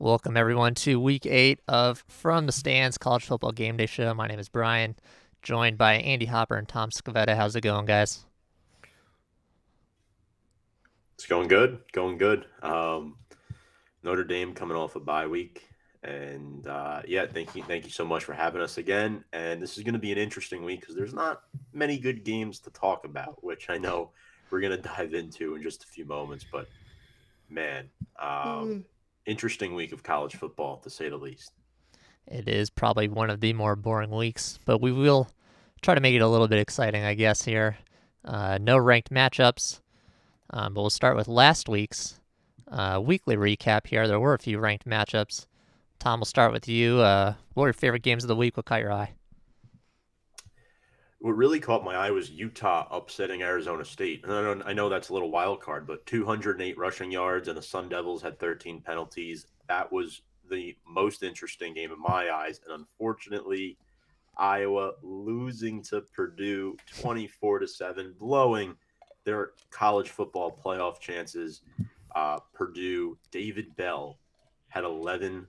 [0.00, 4.12] Welcome everyone to week eight of From the Stands College Football Game Day Show.
[4.12, 4.96] My name is Brian,
[5.40, 7.36] joined by Andy Hopper and Tom Scavetta.
[7.36, 8.26] How's it going, guys?
[11.14, 12.44] It's going good, going good.
[12.60, 13.18] Um,
[14.02, 15.68] Notre Dame coming off a bye week,
[16.02, 19.22] and uh, yeah, thank you, thank you so much for having us again.
[19.32, 21.42] And this is going to be an interesting week because there's not
[21.72, 24.10] many good games to talk about, which I know
[24.50, 26.44] we're going to dive into in just a few moments.
[26.50, 26.66] But
[27.48, 28.84] man, um, mm
[29.26, 31.52] interesting week of college football, to say the least.
[32.26, 35.28] It is probably one of the more boring weeks, but we will
[35.82, 37.76] try to make it a little bit exciting, I guess, here.
[38.24, 39.80] Uh, no ranked matchups,
[40.50, 42.18] um, but we'll start with last week's
[42.68, 44.08] uh, weekly recap here.
[44.08, 45.46] There were a few ranked matchups.
[45.98, 47.00] Tom, we'll start with you.
[47.00, 48.56] Uh, what were your favorite games of the week?
[48.56, 49.12] What caught your eye?
[51.24, 54.24] What really caught my eye was Utah upsetting Arizona State.
[54.24, 57.56] And I know, I know that's a little wild card, but 208 rushing yards and
[57.56, 59.46] the Sun Devils had 13 penalties.
[59.66, 60.20] That was
[60.50, 62.60] the most interesting game in my eyes.
[62.62, 63.78] And unfortunately,
[64.36, 68.76] Iowa losing to Purdue 24 to 7, blowing
[69.24, 71.62] their college football playoff chances.
[72.14, 74.18] Uh, Purdue, David Bell
[74.68, 75.46] had 11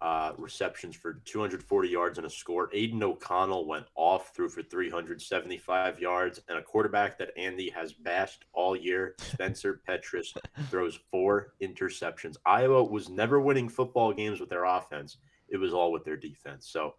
[0.00, 2.68] uh, receptions for 240 yards and a score.
[2.72, 8.44] Aidan O'Connell went off, threw for 375 yards, and a quarterback that Andy has bashed
[8.52, 10.36] all year, Spencer Petras,
[10.70, 12.36] throws four interceptions.
[12.44, 15.16] Iowa was never winning football games with their offense;
[15.48, 16.68] it was all with their defense.
[16.68, 16.94] So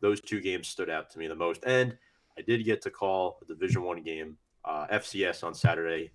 [0.00, 1.64] those two games stood out to me the most.
[1.64, 1.96] And
[2.38, 6.10] I did get to call a Division One game, uh, FCS on Saturday.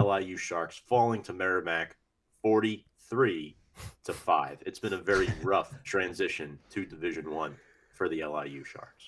[0.00, 1.96] LIU Sharks falling to Merrimack,
[2.42, 3.56] 43
[4.04, 4.58] to five.
[4.66, 7.56] It's been a very rough transition to Division One
[7.92, 9.04] for the LIU Sharks.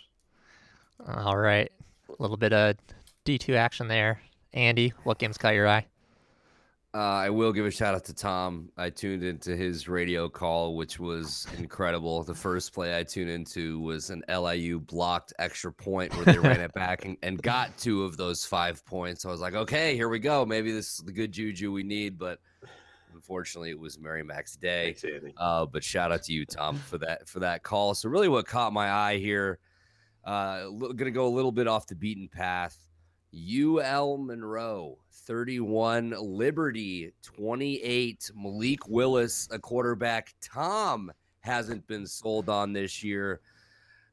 [1.07, 1.71] All right,
[2.09, 2.77] a little bit of
[3.25, 4.21] D two action there.
[4.53, 5.87] Andy, what games caught your eye?
[6.97, 8.71] Uh, I will give a shout out to Tom.
[8.79, 12.23] I tuned into his radio call, which was incredible.
[12.23, 16.59] The first play I tuned into was an LIU blocked extra point where they ran
[16.59, 19.27] it back and, and got two of those five points.
[19.27, 20.47] I was like, okay, here we go.
[20.47, 22.39] Maybe this is the good juju we need, but
[23.17, 24.93] Unfortunately, it was Merrimack day.
[24.93, 27.95] Thanks, uh, but shout out to you, Tom, for that for that call.
[27.95, 29.59] So really, what caught my eye here,
[30.25, 32.77] uh, going to go a little bit off the beaten path.
[33.35, 40.35] UL Monroe 31, Liberty 28, Malik Willis, a quarterback.
[40.43, 41.11] Tom
[41.41, 43.41] hasn't been sold on this year,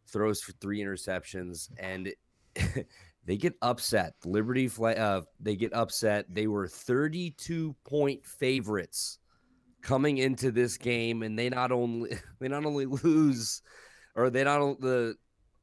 [0.08, 2.14] throws for three interceptions, and
[3.26, 4.14] They get upset.
[4.26, 6.26] Liberty, uh, they get upset.
[6.30, 9.20] They were 32 point favorites
[9.82, 13.62] coming into this game, and they not only they not only lose,
[14.16, 15.16] or they not the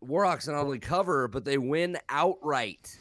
[0.05, 2.97] Warhawks not only cover, but they win outright.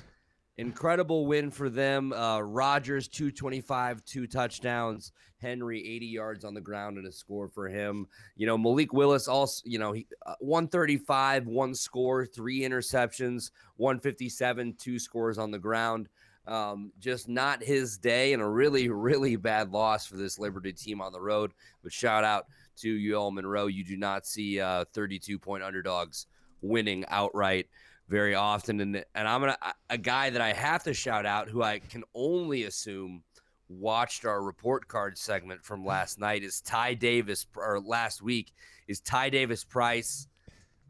[0.60, 2.12] Incredible win for them.
[2.12, 5.14] Uh, Rogers, 225, two touchdowns.
[5.38, 8.06] Henry, 80 yards on the ground and a score for him.
[8.36, 14.76] You know, Malik Willis also, you know, he, uh, 135, one score, three interceptions, 157,
[14.78, 16.10] two scores on the ground.
[16.46, 21.00] Um, just not his day and a really, really bad loss for this Liberty team
[21.00, 21.54] on the road.
[21.84, 22.48] But shout out
[22.80, 23.68] to UL Monroe.
[23.68, 26.26] You do not see uh, 32 point underdogs
[26.62, 27.68] winning outright
[28.10, 28.82] very often.
[28.82, 29.58] And and I'm gonna
[29.90, 33.24] a guy that I have to shout out who I can only assume
[33.70, 38.52] watched our report card segment from last night is Ty Davis or last week
[38.88, 40.28] is Ty Davis Price,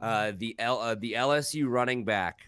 [0.02, 2.40] uh, the L, uh, the LSU running back.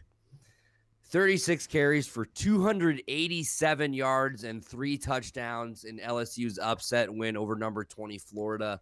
[1.09, 8.17] 36 carries for 287 yards and three touchdowns in LSU's upset win over number 20
[8.17, 8.79] Florida.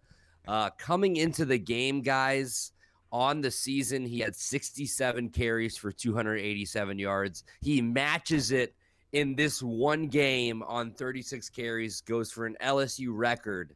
[0.47, 2.71] Uh, coming into the game, guys,
[3.11, 7.43] on the season, he had 67 carries for 287 yards.
[7.61, 8.75] He matches it
[9.13, 13.75] in this one game on 36 carries, goes for an LSU record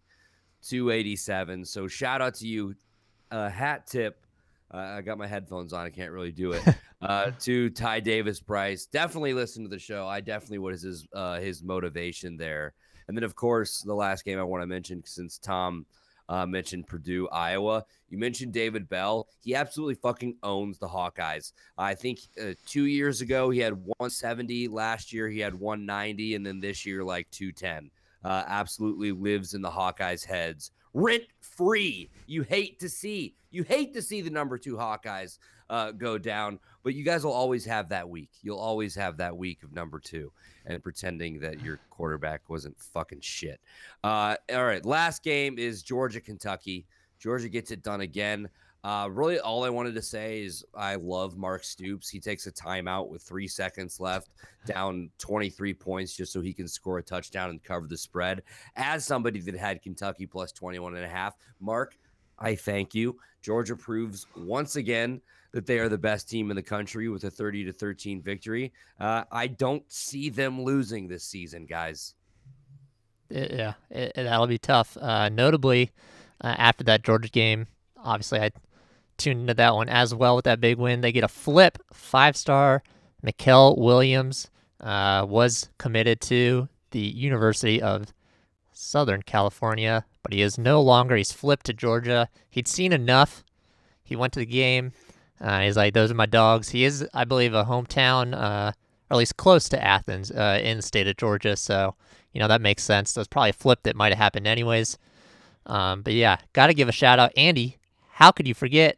[0.63, 1.65] 287.
[1.65, 2.75] So shout out to you.
[3.31, 4.25] Uh, hat tip.
[4.71, 5.85] Uh, I got my headphones on.
[5.85, 6.63] I can't really do it.
[7.03, 8.85] Uh, to Ty Davis Price.
[8.85, 10.07] Definitely listen to the show.
[10.07, 12.73] I definitely what is his uh, his motivation there.
[13.09, 15.85] And then of course the last game I want to mention since Tom
[16.29, 17.83] uh, mentioned Purdue, Iowa.
[18.09, 19.27] You mentioned David Bell.
[19.41, 21.53] He absolutely fucking owns the Hawkeyes.
[21.77, 24.67] I think uh, two years ago he had 170.
[24.67, 27.89] Last year he had 190, and then this year like 210.
[28.23, 32.09] Uh, absolutely lives in the Hawkeyes' heads rent free.
[32.27, 33.35] You hate to see.
[33.51, 35.37] You hate to see the number two Hawkeyes
[35.69, 38.29] uh, go down, but you guys will always have that week.
[38.41, 40.31] You'll always have that week of number two
[40.65, 43.59] and pretending that your quarterback wasn't fucking shit.
[44.03, 46.85] Uh, all right, last game is Georgia Kentucky.
[47.19, 48.49] Georgia gets it done again.
[48.83, 52.09] Uh, really, all I wanted to say is I love Mark Stoops.
[52.09, 54.31] He takes a timeout with three seconds left,
[54.65, 58.43] down 23 points, just so he can score a touchdown and cover the spread.
[58.75, 61.97] As somebody that had Kentucky plus 21 and a half, Mark,
[62.39, 63.17] I thank you.
[63.41, 65.21] Georgia proves once again
[65.53, 68.73] that they are the best team in the country with a 30 to 13 victory.
[68.99, 72.15] Uh, I don't see them losing this season, guys.
[73.29, 74.97] Yeah, it, that'll be tough.
[74.99, 75.91] Uh, notably,
[76.41, 77.67] uh, after that Georgia game,
[77.97, 78.51] obviously I
[79.17, 81.01] tuned into that one as well with that big win.
[81.01, 82.83] They get a flip, five star.
[83.25, 84.49] Mykel Williams
[84.81, 88.13] uh, was committed to the University of
[88.73, 91.15] Southern California, but he is no longer.
[91.15, 92.27] He's flipped to Georgia.
[92.49, 93.43] He'd seen enough.
[94.03, 94.91] He went to the game.
[95.43, 96.69] Uh, he's like, those are my dogs.
[96.69, 98.71] He is, I believe, a hometown, uh,
[99.09, 101.57] or at least close to Athens uh, in the state of Georgia.
[101.57, 101.95] So,
[102.31, 103.13] you know, that makes sense.
[103.13, 104.97] There's probably a flip that might have happened anyways.
[105.65, 107.33] Um, but yeah, got to give a shout out.
[107.35, 107.77] Andy,
[108.11, 108.97] how could you forget?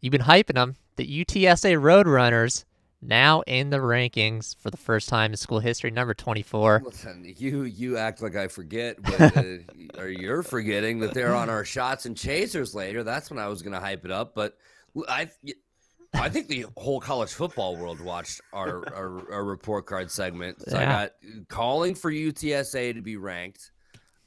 [0.00, 0.76] You've been hyping them.
[0.96, 2.64] The UTSA Roadrunners
[3.00, 6.82] now in the rankings for the first time in school history, number 24.
[6.84, 9.42] Listen, you you act like I forget, but uh,
[9.98, 13.04] or you're forgetting that they're on our shots and chasers later.
[13.04, 14.56] That's when I was going to hype it up, but
[15.08, 15.30] I
[16.14, 20.62] I think the whole college football world watched our our, our report card segment.
[20.68, 20.82] So yeah.
[20.82, 21.12] I got
[21.48, 23.70] calling for UTSA to be ranked.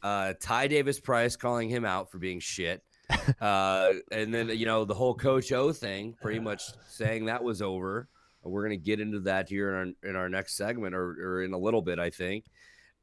[0.03, 2.83] Uh, Ty Davis Price calling him out for being shit.
[3.41, 7.61] Uh, and then you know the whole Coach O thing, pretty much saying that was
[7.61, 8.07] over.
[8.41, 11.53] We're gonna get into that here in our, in our next segment or, or in
[11.53, 12.45] a little bit, I think.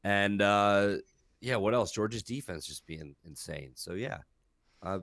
[0.02, 0.96] And uh,
[1.40, 1.92] yeah, what else?
[1.92, 3.72] Georgia's defense just being insane.
[3.74, 4.18] So yeah,
[4.82, 5.00] uh,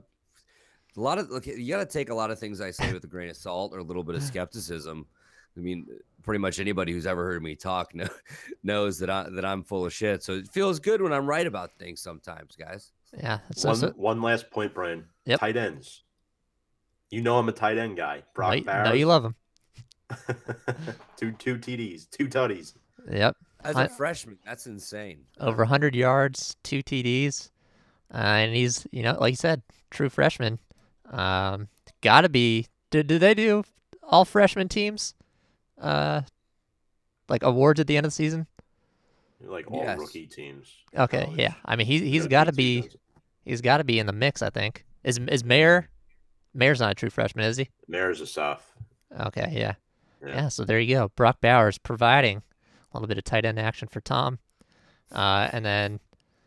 [0.96, 3.04] a lot of look, you got to take a lot of things I say with
[3.04, 5.06] a grain of salt or a little bit of skepticism.
[5.56, 5.86] I mean,
[6.22, 8.08] pretty much anybody who's ever heard me talk know,
[8.62, 10.22] knows that I that I'm full of shit.
[10.22, 12.92] So it feels good when I'm right about things sometimes, guys.
[13.16, 13.38] Yeah.
[13.62, 15.04] One, one last point, Brian.
[15.24, 15.40] Yep.
[15.40, 16.02] Tight ends.
[17.10, 18.24] You know I'm a tight end guy.
[18.34, 19.34] Brock no, no you love him.
[21.16, 22.74] two two TDs, two tutties.
[23.10, 23.36] Yep.
[23.64, 25.24] As a I, freshman, that's insane.
[25.40, 27.50] Over 100 yards, two TDs,
[28.12, 30.58] uh, and he's you know like you said, true freshman.
[31.10, 31.68] Um,
[32.00, 32.66] gotta be.
[32.90, 33.64] Do, do they do
[34.02, 35.14] all freshman teams?
[35.80, 36.22] Uh,
[37.28, 38.46] like awards at the end of the season?
[39.40, 39.98] Like all yes.
[39.98, 40.72] rookie teams.
[40.96, 41.38] Okay, college.
[41.38, 41.54] yeah.
[41.64, 42.88] I mean, he he's got to be.
[43.44, 44.42] He's got to be in the mix.
[44.42, 44.84] I think.
[45.04, 45.88] Is is Mayer?
[46.54, 47.68] Mayer's not a true freshman, is he?
[47.86, 48.64] Mayer's a soft.
[49.20, 49.74] Okay, yeah.
[50.22, 50.28] yeah.
[50.28, 50.48] yeah.
[50.48, 51.10] So there you go.
[51.14, 54.38] Brock Bowers providing a little bit of tight end action for Tom.
[55.12, 56.00] Uh, and then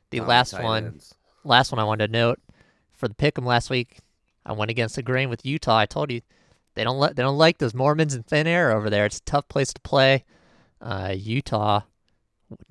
[0.10, 1.14] the Tom last one, ends.
[1.44, 2.40] last one I wanted to note
[2.92, 4.00] for the pick 'em last week.
[4.50, 5.78] I went against the grain with Utah.
[5.78, 6.22] I told you
[6.74, 9.06] they don't let they don't like those Mormons in thin air over there.
[9.06, 10.26] It's a tough place to play.
[10.82, 11.82] Uh, Utah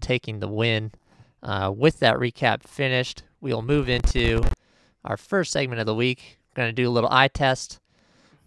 [0.00, 0.90] taking the win.
[1.40, 4.42] Uh, with that recap finished, we'll move into
[5.04, 6.40] our first segment of the week.
[6.50, 7.78] We're going to do a little eye test.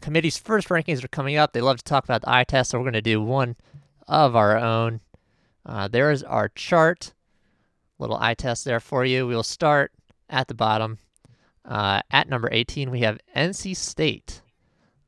[0.01, 1.53] Committee's first rankings are coming up.
[1.53, 3.55] They love to talk about the eye test, so we're going to do one
[4.09, 4.99] of our own.
[5.65, 7.13] Uh, there is our chart.
[7.97, 9.25] Little eye test there for you.
[9.25, 9.93] We'll start
[10.29, 10.97] at the bottom.
[11.65, 14.41] Uh, at number 18, we have NC State,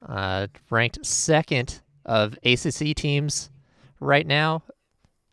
[0.07, 3.49] uh, ranked second of ACC teams
[3.99, 4.63] right now.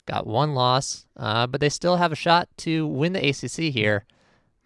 [0.06, 4.06] Got one loss, uh, but they still have a shot to win the ACC here.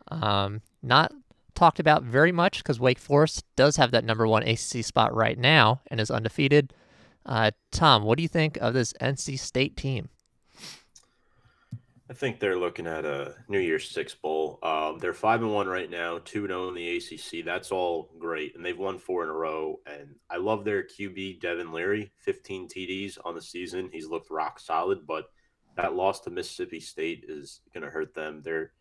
[0.08, 1.12] Um, not
[1.54, 5.38] talked about very much because Wake Forest does have that number one ACC spot right
[5.38, 6.72] now and is undefeated.
[7.26, 10.08] Uh, Tom, what do you think of this NC State team?
[12.08, 14.43] I think they're looking at a New Year's Six bowl.
[14.64, 17.44] Um, they're five and one right now, two and zero oh in the ACC.
[17.44, 19.78] That's all great, and they've won four in a row.
[19.84, 23.90] And I love their QB Devin Leary, 15 TDs on the season.
[23.92, 25.26] He's looked rock solid, but
[25.76, 28.40] that loss to Mississippi State is going to hurt them.
[28.42, 28.72] They're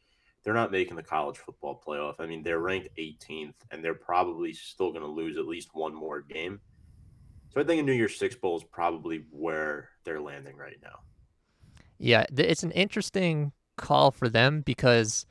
[0.44, 2.16] they're not making the college football playoff.
[2.20, 5.94] I mean, they're ranked 18th, and they're probably still going to lose at least one
[5.94, 6.62] more game.
[7.54, 11.00] So I think a New Year's Six bowl is probably where they're landing right now.
[11.98, 15.26] Yeah, it's an interesting call for them because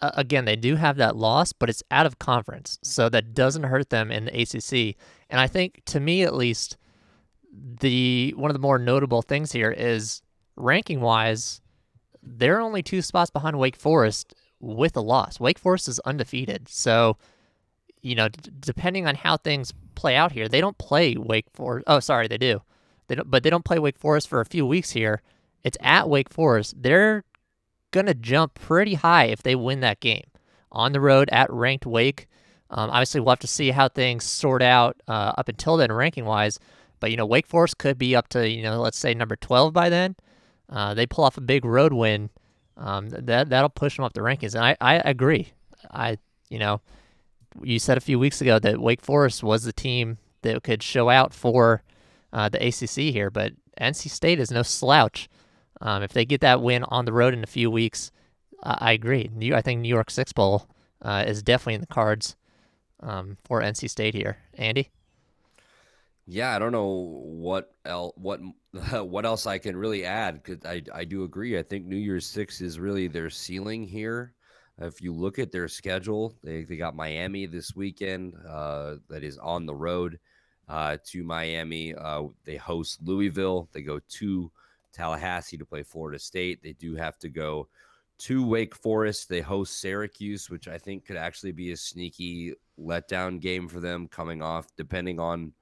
[0.00, 3.90] again, they do have that loss, but it's out of conference, so that doesn't hurt
[3.90, 4.96] them in the ACC.
[5.30, 6.76] And I think, to me at least,
[7.80, 10.22] the one of the more notable things here is
[10.56, 11.60] ranking wise,
[12.22, 15.40] they're only two spots behind Wake Forest with a loss.
[15.40, 17.16] Wake Forest is undefeated, so
[18.02, 21.84] you know, d- depending on how things play out here, they don't play Wake Forest.
[21.86, 22.62] Oh, sorry, they do.
[23.08, 25.22] They don't, but they don't play Wake Forest for a few weeks here.
[25.64, 26.74] It's at Wake Forest.
[26.80, 27.24] They're
[27.90, 30.24] going to jump pretty high if they win that game.
[30.70, 32.28] On the road at ranked Wake.
[32.70, 36.26] Um, obviously, we'll have to see how things sort out uh, up until then, ranking
[36.26, 36.58] wise.
[37.00, 39.72] But, you know, Wake Forest could be up to, you know, let's say number 12
[39.72, 40.16] by then.
[40.68, 42.28] Uh, they pull off a big road win.
[42.76, 44.54] Um, that, that'll push them up the rankings.
[44.54, 45.52] And I, I agree.
[45.90, 46.18] I,
[46.50, 46.80] you know,
[47.62, 51.08] you said a few weeks ago that Wake Forest was the team that could show
[51.08, 51.82] out for
[52.32, 55.28] uh, the ACC here, but NC State is no slouch.
[55.80, 58.10] Um, if they get that win on the road in a few weeks,
[58.62, 59.30] I agree.
[59.32, 60.68] New, I think New Year's Six Bowl
[61.02, 62.36] uh, is definitely in the cards
[63.00, 64.38] um, for NC State here.
[64.54, 64.90] Andy.
[66.26, 68.40] Yeah, I don't know what el- what
[68.92, 71.58] what else I can really add because I I do agree.
[71.58, 74.34] I think New Year's Six is really their ceiling here.
[74.80, 78.34] If you look at their schedule, they, they got Miami this weekend.
[78.48, 80.20] Uh, that is on the road
[80.68, 81.94] uh, to Miami.
[81.94, 83.68] Uh, they host Louisville.
[83.72, 84.52] They go to
[84.92, 86.62] Tallahassee to play Florida State.
[86.62, 87.68] They do have to go
[88.18, 89.28] to Wake Forest.
[89.28, 94.08] They host Syracuse, which I think could actually be a sneaky letdown game for them
[94.08, 95.52] coming off, depending on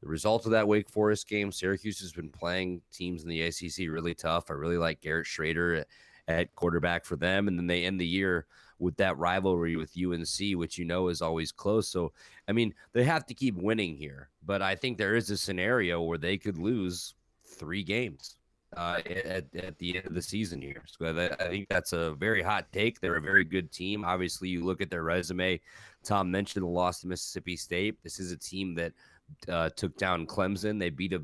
[0.00, 1.52] the result of that Wake Forest game.
[1.52, 4.50] Syracuse has been playing teams in the ACC really tough.
[4.50, 5.86] I really like Garrett Shrader at,
[6.28, 7.48] at quarterback for them.
[7.48, 8.46] And then they end the year
[8.78, 11.88] with that rivalry with UNC, which you know is always close.
[11.88, 12.12] So,
[12.48, 16.02] I mean, they have to keep winning here, but I think there is a scenario
[16.02, 17.14] where they could lose
[17.44, 18.36] three games
[18.76, 20.82] uh, at, at the end of the season here.
[20.86, 23.00] So I think that's a very hot take.
[23.00, 24.04] They're a very good team.
[24.04, 25.60] Obviously, you look at their resume.
[26.04, 28.02] Tom mentioned the loss to Mississippi State.
[28.02, 28.92] This is a team that
[29.48, 30.78] uh, took down Clemson.
[30.78, 31.22] They beat a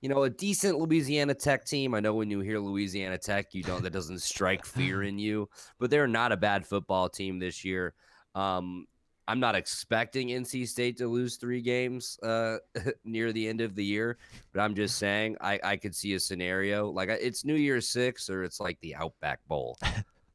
[0.00, 1.94] you know, a decent Louisiana Tech team.
[1.94, 5.48] I know when you hear Louisiana Tech, you don't that doesn't strike fear in you,
[5.78, 7.92] but they're not a bad football team this year.
[8.34, 8.86] Um,
[9.30, 12.58] I'm not expecting NC State to lose three games uh,
[13.04, 14.18] near the end of the year,
[14.52, 18.28] but I'm just saying I, I could see a scenario like it's New Year's Six
[18.28, 19.78] or it's like the Outback Bowl.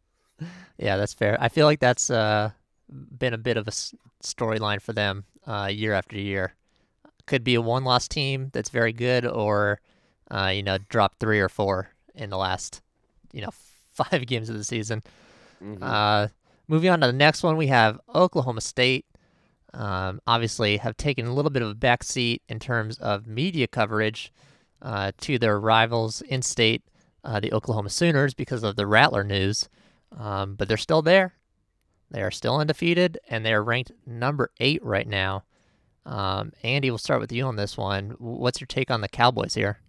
[0.78, 1.38] yeah, that's fair.
[1.42, 2.52] I feel like that's uh,
[2.90, 3.72] been a bit of a
[4.24, 6.54] storyline for them uh, year after year
[7.26, 9.82] could be a one loss team that's very good, or
[10.32, 12.82] uh, you know, drop three or four in the last
[13.34, 13.52] you know
[13.92, 15.04] five games of the season.
[15.62, 15.84] Mm-hmm.
[16.68, 19.06] Moving on to the next one, we have Oklahoma State.
[19.74, 24.32] Um, obviously, have taken a little bit of a backseat in terms of media coverage
[24.82, 26.84] uh, to their rivals in state,
[27.24, 29.70] uh, the Oklahoma Sooners, because of the Rattler news.
[30.18, 31.34] Um, but they're still there.
[32.10, 35.44] They are still undefeated, and they are ranked number eight right now
[36.06, 38.16] um, Andy, we'll start with you on this one.
[38.20, 39.80] What's your take on the Cowboys here?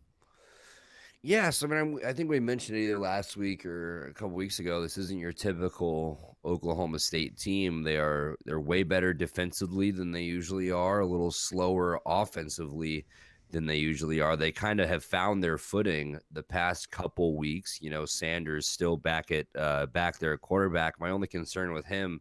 [1.26, 4.80] Yes, I mean, I think we mentioned either last week or a couple weeks ago.
[4.80, 7.82] This isn't your typical Oklahoma State team.
[7.82, 11.00] They are they're way better defensively than they usually are.
[11.00, 13.06] A little slower offensively
[13.50, 14.36] than they usually are.
[14.36, 17.80] They kind of have found their footing the past couple weeks.
[17.82, 21.00] You know, Sanders still back at uh, back there at quarterback.
[21.00, 22.20] My only concern with him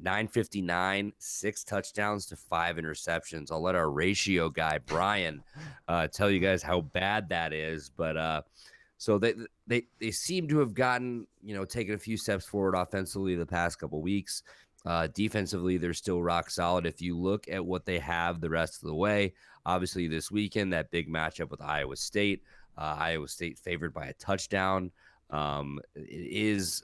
[0.00, 3.50] 959, six touchdowns to five interceptions.
[3.50, 5.42] I'll let our ratio guy Brian
[5.88, 7.90] uh, tell you guys how bad that is.
[7.90, 8.42] But uh,
[8.98, 9.34] so they
[9.66, 13.46] they they seem to have gotten you know taken a few steps forward offensively the
[13.46, 14.42] past couple weeks.
[14.86, 16.86] Uh, defensively, they're still rock solid.
[16.86, 19.34] If you look at what they have the rest of the way,
[19.66, 22.42] obviously this weekend that big matchup with Iowa State,
[22.76, 24.90] uh, Iowa State favored by a touchdown.
[25.30, 26.82] Um, it is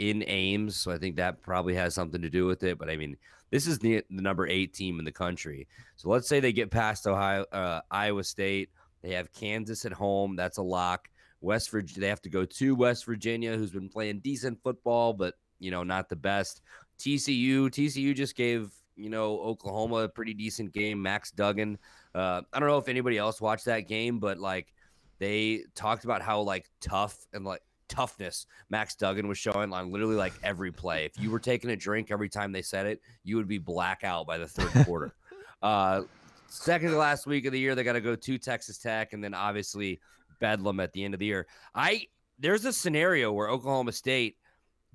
[0.00, 2.78] in Ames, so I think that probably has something to do with it.
[2.78, 3.16] But I mean,
[3.50, 5.68] this is the, the number eight team in the country.
[5.96, 8.70] So let's say they get past Ohio, uh, Iowa State.
[9.02, 10.36] They have Kansas at home.
[10.36, 11.08] That's a lock.
[11.42, 12.00] West Virginia.
[12.00, 15.82] They have to go to West Virginia, who's been playing decent football, but you know
[15.82, 16.62] not the best.
[16.98, 17.66] TCU.
[17.66, 21.00] TCU just gave you know Oklahoma a pretty decent game.
[21.00, 21.78] Max Duggan.
[22.14, 24.72] Uh, I don't know if anybody else watched that game, but like
[25.18, 30.16] they talked about how like tough and like toughness Max Duggan was showing on literally
[30.16, 31.04] like every play.
[31.04, 34.26] If you were taking a drink every time they said it, you would be blackout
[34.26, 35.12] by the third quarter.
[35.62, 36.04] Uh,
[36.48, 39.22] second to last week of the year, they got to go to Texas Tech, and
[39.22, 40.00] then obviously
[40.40, 41.46] Bedlam at the end of the year.
[41.74, 42.06] I
[42.38, 44.36] there's a scenario where Oklahoma State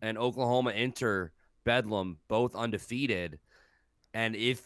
[0.02, 1.34] and Oklahoma enter
[1.66, 3.38] Bedlam both undefeated,
[4.16, 4.64] and if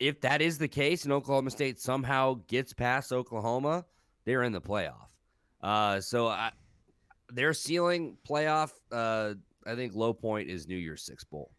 [0.00, 3.84] if that is the case, and Oklahoma State somehow gets past Oklahoma,
[4.24, 5.10] they're in the playoff.
[5.62, 6.52] Uh, so I,
[7.34, 9.34] their ceiling playoff, uh,
[9.66, 11.50] I think low point is New Year's Six Bowl.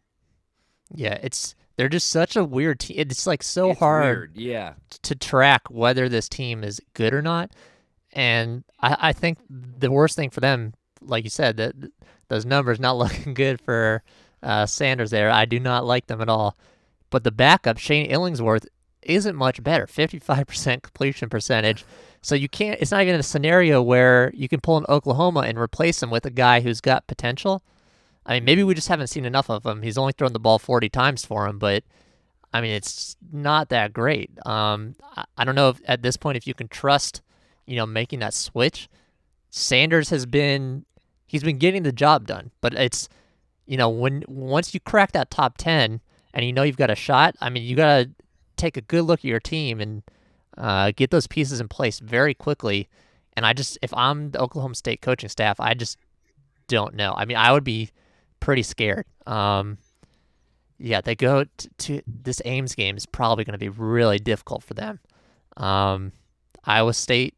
[0.94, 2.96] Yeah, it's they're just such a weird team.
[2.98, 4.36] It's like so it's hard, weird.
[4.36, 7.52] yeah, to track whether this team is good or not.
[8.12, 11.74] And I, I think the worst thing for them, like you said, that
[12.28, 14.02] those numbers not looking good for
[14.42, 15.10] uh, Sanders.
[15.10, 16.56] There, I do not like them at all.
[17.10, 18.66] But the backup, Shane Illingworth,
[19.02, 19.86] isn't much better.
[19.86, 21.84] Fifty-five percent completion percentage.
[22.24, 22.80] So you can't.
[22.80, 26.24] It's not even a scenario where you can pull an Oklahoma and replace him with
[26.24, 27.62] a guy who's got potential.
[28.24, 29.82] I mean, maybe we just haven't seen enough of him.
[29.82, 31.84] He's only thrown the ball 40 times for him, but
[32.50, 34.30] I mean, it's not that great.
[34.46, 37.20] Um, I, I don't know if at this point if you can trust,
[37.66, 38.88] you know, making that switch.
[39.50, 40.86] Sanders has been
[41.26, 43.06] he's been getting the job done, but it's
[43.66, 46.00] you know when once you crack that top 10
[46.32, 48.10] and you know you've got a shot, I mean, you got to
[48.56, 50.02] take a good look at your team and
[50.56, 52.88] uh, get those pieces in place very quickly.
[53.36, 55.98] And I just, if I'm the Oklahoma State coaching staff, I just
[56.68, 57.14] don't know.
[57.16, 57.90] I mean, I would be
[58.40, 59.06] pretty scared.
[59.26, 59.78] Um,
[60.78, 64.62] yeah, they go to, to this Ames game is probably going to be really difficult
[64.62, 65.00] for them.
[65.56, 66.12] Um,
[66.64, 67.34] Iowa State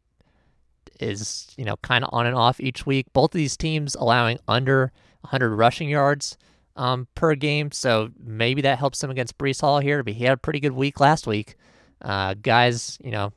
[0.99, 3.07] is, you know, kind of on and off each week.
[3.13, 6.37] Both of these teams allowing under 100 rushing yards
[6.75, 10.03] um, per game, so maybe that helps them against Breece Hall here.
[10.03, 11.55] But he had a pretty good week last week.
[12.01, 13.33] Uh, guys, you know,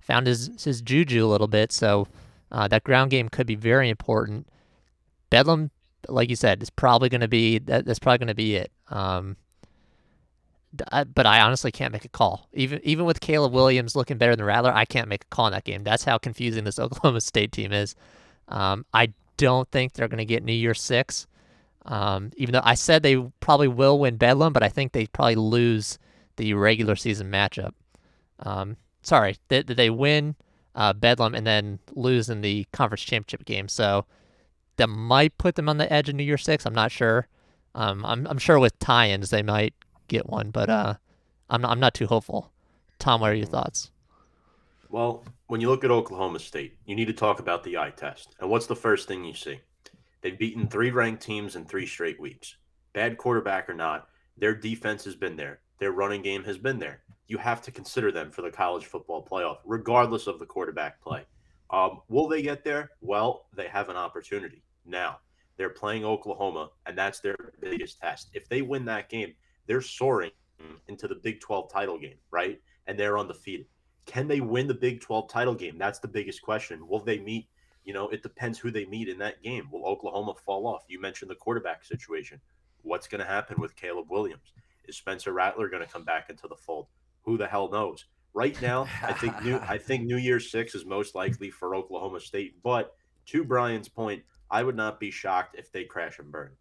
[0.00, 2.06] found his his juju a little bit, so
[2.50, 4.46] uh, that ground game could be very important.
[5.30, 5.70] Bedlam,
[6.08, 8.70] like you said, is probably going to be that, that's probably going to be it.
[8.88, 9.36] Um,
[11.14, 12.48] but I honestly can't make a call.
[12.52, 15.52] Even even with Caleb Williams looking better than Rattler, I can't make a call in
[15.52, 15.84] that game.
[15.84, 17.94] That's how confusing this Oklahoma State team is.
[18.48, 21.26] Um, I don't think they're going to get New Year six.
[21.84, 25.34] Um, even though I said they probably will win Bedlam, but I think they probably
[25.34, 25.98] lose
[26.36, 27.72] the regular season matchup.
[28.40, 30.36] Um, sorry, they, they win
[30.74, 33.68] uh, Bedlam and then lose in the conference championship game.
[33.68, 34.06] So
[34.76, 36.66] that might put them on the edge of New Year Six.
[36.66, 37.28] I'm not sure.
[37.74, 39.74] Um, I'm I'm sure with tie-ins they might
[40.08, 40.94] get one, but uh,
[41.48, 42.52] I'm not, I'm not too hopeful.
[42.98, 43.90] Tom, what are your thoughts?
[44.88, 48.34] Well, when you look at Oklahoma State, you need to talk about the eye test.
[48.40, 49.60] And what's the first thing you see?
[50.20, 52.56] They've beaten three ranked teams in three straight weeks.
[52.92, 55.60] Bad quarterback or not, their defense has been there.
[55.78, 57.01] Their running game has been there.
[57.28, 61.24] You have to consider them for the college football playoff, regardless of the quarterback play.
[61.70, 62.90] Um, will they get there?
[63.00, 65.18] Well, they have an opportunity now.
[65.56, 68.30] They're playing Oklahoma, and that's their biggest test.
[68.34, 69.34] If they win that game,
[69.66, 70.30] they're soaring
[70.88, 72.60] into the Big 12 title game, right?
[72.86, 73.66] And they're undefeated.
[74.06, 75.78] Can they win the Big 12 title game?
[75.78, 76.86] That's the biggest question.
[76.88, 77.48] Will they meet?
[77.84, 79.68] You know, it depends who they meet in that game.
[79.72, 80.84] Will Oklahoma fall off?
[80.88, 82.40] You mentioned the quarterback situation.
[82.82, 84.52] What's going to happen with Caleb Williams?
[84.86, 86.86] Is Spencer Rattler going to come back into the fold?
[87.22, 88.04] Who the hell knows?
[88.34, 92.20] Right now, I think new I think New Year's Six is most likely for Oklahoma
[92.20, 92.62] State.
[92.62, 92.94] But
[93.26, 96.52] to Brian's point, I would not be shocked if they crash and burn.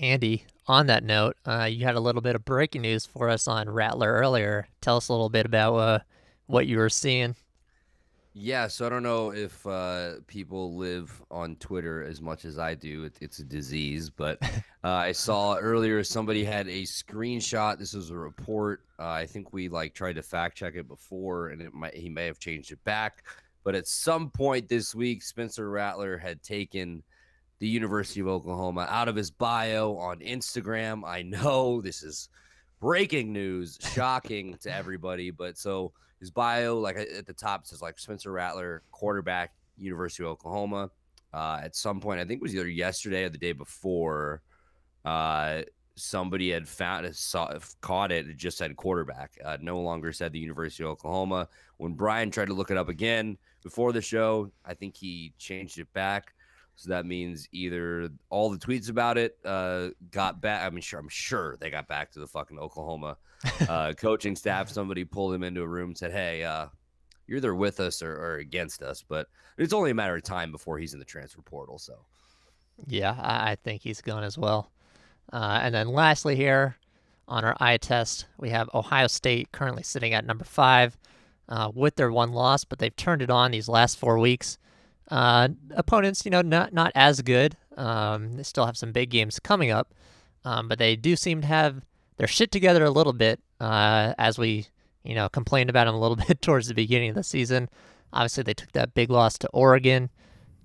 [0.00, 3.46] Andy, on that note, uh, you had a little bit of breaking news for us
[3.46, 4.66] on Rattler earlier.
[4.80, 5.98] Tell us a little bit about uh,
[6.46, 7.34] what you were seeing.
[8.34, 12.74] Yeah, so I don't know if uh, people live on Twitter as much as I
[12.74, 13.04] do.
[13.04, 17.78] It, it's a disease, but uh, I saw earlier somebody had a screenshot.
[17.78, 18.84] This was a report.
[18.98, 22.08] Uh, I think we like tried to fact check it before, and it might he
[22.08, 23.24] may have changed it back.
[23.64, 27.02] But at some point this week, Spencer Rattler had taken
[27.58, 31.02] the University of Oklahoma out of his bio on Instagram.
[31.06, 32.30] I know this is
[32.80, 35.92] breaking news, shocking to everybody, but so
[36.22, 40.88] his bio, like at the top, says like Spencer Rattler, quarterback, University of Oklahoma.
[41.34, 44.40] Uh, at some point, I think it was either yesterday or the day before,
[45.04, 45.62] uh,
[45.96, 48.28] somebody had found saw caught it.
[48.28, 49.36] It just said quarterback.
[49.44, 51.48] Uh, no longer said the University of Oklahoma.
[51.78, 55.80] When Brian tried to look it up again before the show, I think he changed
[55.80, 56.34] it back.
[56.76, 60.66] So that means either all the tweets about it uh, got back.
[60.66, 63.16] I mean, sure, I'm sure they got back to the fucking Oklahoma
[63.68, 64.68] uh, coaching staff.
[64.68, 66.66] Somebody pulled him into a room, and said, "Hey, uh,
[67.26, 70.50] you're either with us or, or, against us." But it's only a matter of time
[70.50, 71.78] before he's in the transfer portal.
[71.78, 71.94] So,
[72.86, 74.70] yeah, I, I think he's gone as well.
[75.32, 76.76] Uh, and then lastly, here
[77.28, 80.98] on our eye test, we have Ohio State currently sitting at number five
[81.48, 84.58] uh, with their one loss, but they've turned it on these last four weeks.
[85.08, 87.56] Uh, opponents, you know, not not as good.
[87.76, 89.94] Um, they still have some big games coming up,
[90.44, 91.82] um, but they do seem to have
[92.16, 93.40] their shit together a little bit.
[93.60, 94.66] Uh, as we,
[95.04, 97.68] you know, complained about them a little bit towards the beginning of the season.
[98.12, 100.10] Obviously, they took that big loss to Oregon,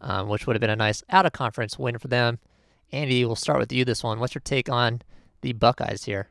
[0.02, 2.40] um, which would have been a nice out of conference win for them.
[2.92, 4.20] Andy, we'll start with you this one.
[4.20, 5.02] What's your take on
[5.42, 6.30] the Buckeyes here?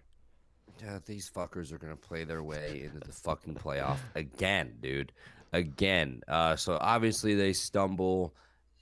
[0.81, 5.13] Yeah, these fuckers are gonna play their way into the fucking playoff again, dude
[5.57, 6.23] again.
[6.29, 8.35] Uh, so obviously they stumble.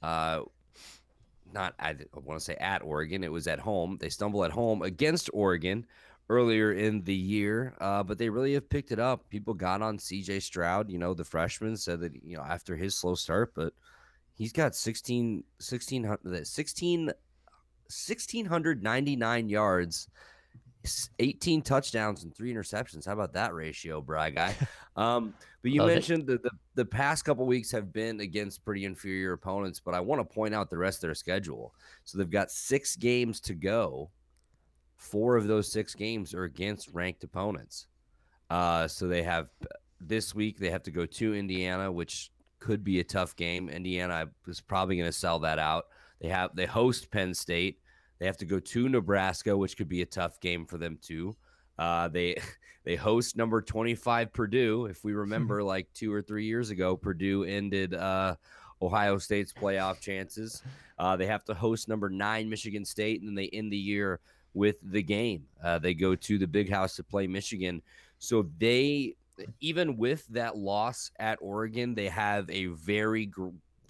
[0.03, 0.43] Uh,
[1.53, 3.25] not I want to say at Oregon.
[3.25, 3.97] It was at home.
[4.01, 5.87] They stumble at home against Oregon
[6.29, 9.29] earlier in the year, uh, but they really have picked it up.
[9.31, 10.41] People got on C.J.
[10.41, 10.91] Stroud.
[10.91, 13.73] You know, the freshman said that you know after his slow start, but
[14.35, 17.13] he's got 16, 16, 16
[17.87, 20.09] 1699 yards
[21.19, 23.07] 18 touchdowns and three interceptions.
[23.07, 24.55] How about that ratio, Bry guy?
[24.97, 29.33] Um, but you mentioned that the, the past couple weeks have been against pretty inferior
[29.33, 31.75] opponents, but I want to point out the rest of their schedule.
[32.05, 34.11] So they've got six games to go.
[34.99, 37.87] Four of those six games are against ranked opponents.
[38.51, 39.49] Uh, so they have
[40.03, 43.71] this week, they have to go to Indiana, which could be a tough game.
[43.71, 45.87] Indiana is probably going to sell that out.
[46.21, 47.79] They have they host Penn State.
[48.19, 51.37] They have to go to Nebraska, which could be a tough game for them too.
[51.79, 52.37] Uh, they
[52.85, 54.87] they host number 25 Purdue.
[54.87, 58.37] If we remember, like two or three years ago, Purdue ended uh,
[58.83, 60.63] Ohio State's playoff chances.
[60.99, 64.21] Uh, they have to host number nine Michigan State, and then they end the year
[64.53, 65.45] with the game.
[65.63, 67.83] Uh, they go to the Big House to play Michigan.
[68.19, 69.17] So they,
[69.61, 73.31] even with that loss at Oregon, they have a very,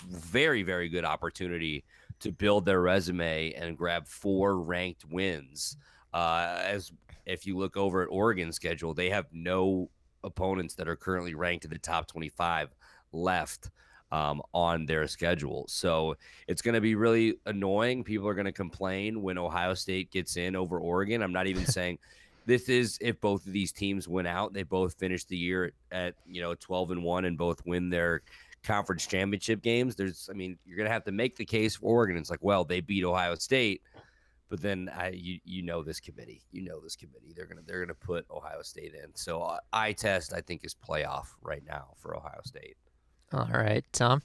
[0.08, 1.84] very, very good opportunity
[2.20, 5.76] to build their resume and grab four ranked wins.
[6.14, 6.92] Uh, as
[7.26, 9.90] if you look over at Oregon's schedule, they have no
[10.22, 12.74] opponents that are currently ranked in the top 25
[13.12, 13.70] left
[14.12, 15.64] um, on their schedule.
[15.68, 18.04] So it's going to be really annoying.
[18.04, 21.20] People are going to complain when Ohio State gets in over Oregon.
[21.20, 21.98] I'm not even saying
[22.46, 26.14] this is if both of these teams win out, they both finish the year at,
[26.26, 28.22] you know, 12 and 1 and both win their
[28.62, 29.96] conference championship games.
[29.96, 32.16] There's, I mean, you're going to have to make the case for Oregon.
[32.16, 33.82] It's like, well, they beat Ohio State.
[34.50, 37.32] But then I, you you know this committee, you know this committee.
[37.34, 39.14] They're gonna they're gonna put Ohio State in.
[39.14, 42.76] So uh, eye test I think is playoff right now for Ohio State.
[43.32, 44.22] All right, Tom.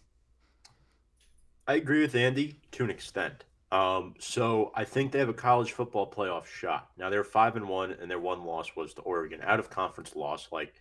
[1.68, 3.46] I agree with Andy to an extent.
[3.72, 6.90] Um, so I think they have a college football playoff shot.
[6.98, 10.16] Now they're five and one, and their one loss was to Oregon, out of conference
[10.16, 10.74] loss, like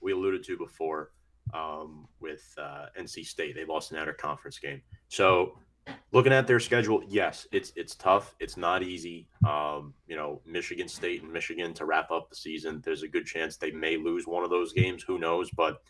[0.00, 1.10] we alluded to before
[1.54, 3.54] um, with uh, NC State.
[3.54, 4.80] They lost an out of conference game.
[5.08, 5.58] So
[6.12, 8.34] looking at their schedule, yes, it's it's tough.
[8.40, 9.28] It's not easy.
[9.46, 12.80] Um, you know, Michigan State and Michigan to wrap up the season.
[12.84, 15.02] There's a good chance they may lose one of those games.
[15.02, 15.50] Who knows?
[15.50, 15.82] But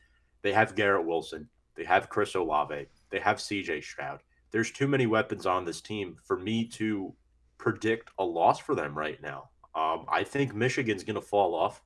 [0.43, 1.49] they have Garrett Wilson.
[1.75, 2.87] They have Chris Olave.
[3.11, 4.23] They have CJ Stroud.
[4.51, 7.15] There's too many weapons on this team for me to
[7.59, 9.51] predict a loss for them right now.
[9.75, 11.83] Um, I think Michigan's going to fall off.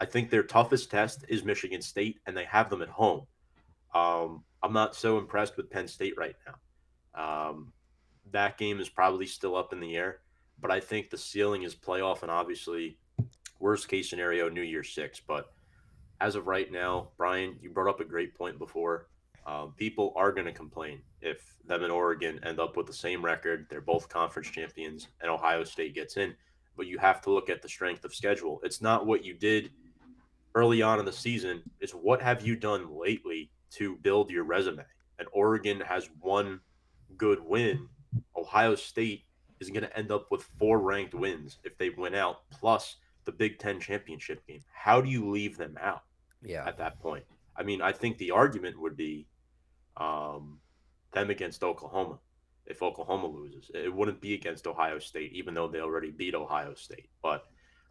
[0.00, 3.26] I think their toughest test is Michigan State, and they have them at home.
[3.94, 6.54] Um, I'm not so impressed with Penn State right now.
[7.14, 7.72] Um,
[8.32, 10.20] that game is probably still up in the air,
[10.60, 12.98] but I think the ceiling is playoff, and obviously,
[13.58, 15.20] worst case scenario, New Year Six.
[15.20, 15.52] But
[16.20, 19.08] as of right now, Brian, you brought up a great point before.
[19.46, 23.24] Um, people are going to complain if them and Oregon end up with the same
[23.24, 23.66] record.
[23.70, 26.34] They're both conference champions, and Ohio State gets in.
[26.76, 28.60] But you have to look at the strength of schedule.
[28.62, 29.70] It's not what you did
[30.54, 31.62] early on in the season.
[31.80, 34.84] It's what have you done lately to build your resume.
[35.18, 36.60] And Oregon has one
[37.16, 37.88] good win.
[38.36, 39.24] Ohio State
[39.60, 43.32] is going to end up with four ranked wins if they win out, plus the
[43.32, 44.60] Big Ten championship game.
[44.72, 46.02] How do you leave them out?
[46.42, 46.66] yeah.
[46.66, 47.24] at that point.
[47.56, 49.26] I mean, I think the argument would be
[49.96, 50.58] um,
[51.12, 52.18] them against Oklahoma.
[52.66, 56.74] If Oklahoma loses, it wouldn't be against Ohio State, even though they already beat Ohio
[56.74, 57.08] State.
[57.22, 57.46] But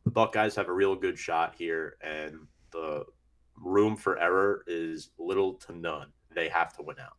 [0.05, 3.03] the Buckeyes have a real good shot here, and the
[3.57, 6.07] room for error is little to none.
[6.33, 7.17] They have to win out.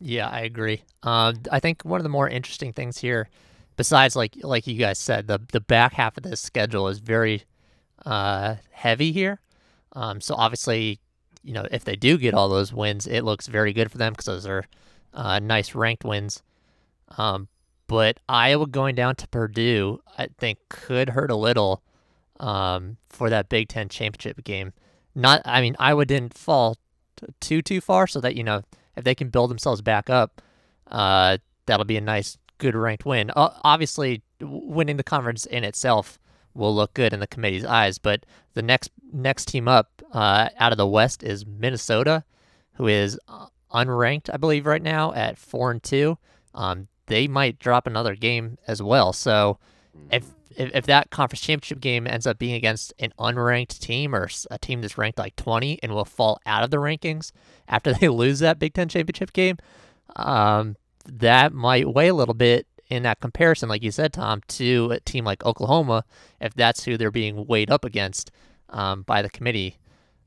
[0.00, 0.82] Yeah, I agree.
[1.02, 3.28] Uh, I think one of the more interesting things here,
[3.76, 7.42] besides like like you guys said, the the back half of this schedule is very
[8.06, 9.40] uh, heavy here.
[9.94, 11.00] Um, so obviously,
[11.42, 14.12] you know, if they do get all those wins, it looks very good for them
[14.12, 14.64] because those are
[15.14, 16.42] uh, nice ranked wins.
[17.16, 17.48] Um,
[17.86, 21.82] but Iowa going down to Purdue, I think, could hurt a little
[22.38, 24.72] um, for that Big Ten championship game.
[25.14, 26.76] Not, I mean, Iowa didn't fall
[27.16, 28.62] t- too too far, so that you know
[28.98, 30.42] if they can build themselves back up,
[30.88, 33.30] uh, that'll be a nice, good ranked win.
[33.34, 36.18] Uh, obviously, winning the conference in itself
[36.54, 40.72] will look good in the committee's eyes, but the next next team up uh, out
[40.72, 42.24] of the West is Minnesota,
[42.74, 46.18] who is uh, unranked, I believe, right now at four and two.
[46.54, 49.12] Um, they might drop another game as well.
[49.12, 49.58] So
[50.10, 50.24] if,
[50.56, 54.58] if if that conference championship game ends up being against an unranked team or a
[54.58, 57.32] team that's ranked like 20 and will fall out of the rankings
[57.68, 59.56] after they lose that Big Ten championship game,
[60.16, 64.92] um, that might weigh a little bit in that comparison, like you said, Tom, to
[64.92, 66.04] a team like Oklahoma,
[66.40, 68.30] if that's who they're being weighed up against
[68.70, 69.78] um, by the committee.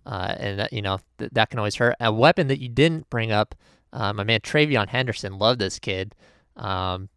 [0.06, 1.96] Uh, and that, you know th- that can always hurt.
[2.00, 3.54] A weapon that you didn't bring up,
[3.94, 6.16] uh, my man TreVeyon Henderson, love this kid.
[6.56, 7.10] Um,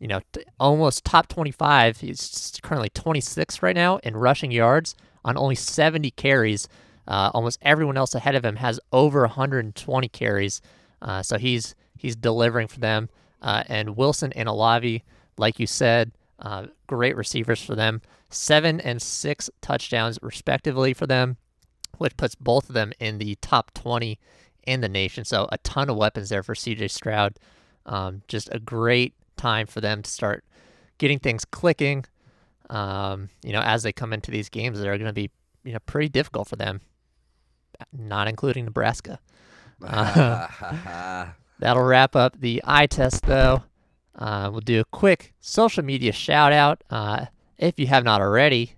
[0.00, 1.98] you know, t- almost top 25.
[2.00, 6.66] He's currently 26 right now in rushing yards on only 70 carries.
[7.06, 10.60] Uh, almost everyone else ahead of him has over 120 carries.
[11.02, 13.08] Uh, so he's he's delivering for them.
[13.42, 15.04] Uh, and Wilson and Olave,
[15.38, 18.00] like you said, uh, great receivers for them.
[18.30, 21.36] Seven and six touchdowns respectively for them,
[21.98, 24.18] which puts both of them in the top 20
[24.66, 25.24] in the nation.
[25.24, 27.38] So a ton of weapons there for CJ Stroud.
[27.86, 30.44] Um, just a great time for them to start
[30.98, 32.04] getting things clicking.
[32.68, 35.30] Um, you know, as they come into these games that are going to be,
[35.64, 36.80] you know, pretty difficult for them,
[37.92, 39.18] not including Nebraska.
[39.82, 40.46] Uh,
[41.58, 43.64] that'll wrap up the eye test, though.
[44.16, 46.84] Uh, we'll do a quick social media shout out.
[46.90, 47.26] Uh,
[47.58, 48.74] if you have not already,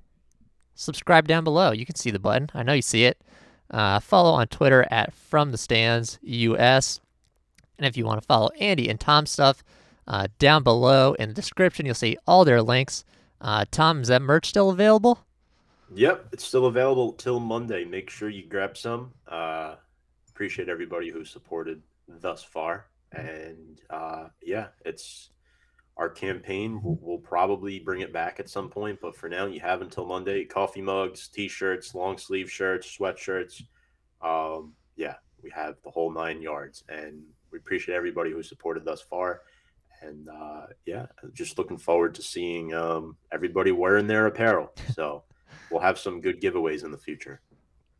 [0.75, 1.73] subscribe down below.
[1.73, 2.51] You can see the button.
[2.55, 3.21] I know you see it.
[3.71, 7.01] Uh, follow on Twitter at From the Stands US.
[7.79, 9.65] And if you want to follow Andy and Tom's stuff,
[10.07, 13.05] uh, down below in the description, you'll see all their links.
[13.41, 15.25] Uh, Tom, is that merch still available?
[15.95, 17.85] Yep, it's still available till Monday.
[17.85, 19.13] Make sure you grab some.
[19.29, 19.75] Uh,
[20.31, 25.31] appreciate everybody who supported thus far, and uh, yeah, it's
[25.99, 26.81] our campaign.
[26.83, 30.07] We'll, we'll, probably bring it back at some point, but for now, you have until
[30.07, 30.45] Monday.
[30.45, 33.63] Coffee mugs, t-shirts, long sleeve shirts, sweatshirts.
[34.23, 39.03] Um, yeah, we have the whole nine yards, and we appreciate everybody who supported thus
[39.03, 39.43] far.
[40.03, 44.73] And uh, yeah, just looking forward to seeing um, everybody wearing their apparel.
[44.95, 45.25] So
[45.71, 47.41] we'll have some good giveaways in the future.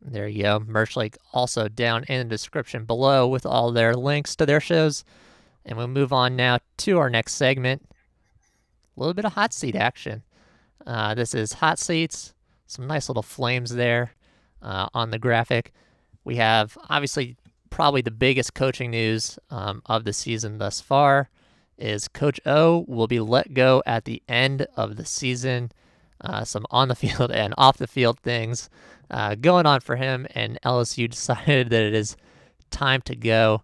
[0.01, 0.59] There you go.
[0.59, 5.03] Merch link also down in the description below with all their links to their shows.
[5.65, 7.83] And we'll move on now to our next segment.
[8.95, 10.23] A little bit of hot seat action.
[10.85, 12.33] Uh, this is hot seats,
[12.67, 14.11] some nice little flames there
[14.61, 15.73] uh, on the graphic.
[16.25, 17.37] We have obviously
[17.69, 21.29] probably the biggest coaching news um, of the season thus far
[21.83, 25.71] is Coach O will be let go at the end of the season.
[26.21, 28.69] Uh, some on the field and off the field things
[29.11, 32.15] uh, going on for him, and LSU decided that it is
[32.71, 33.61] time to go.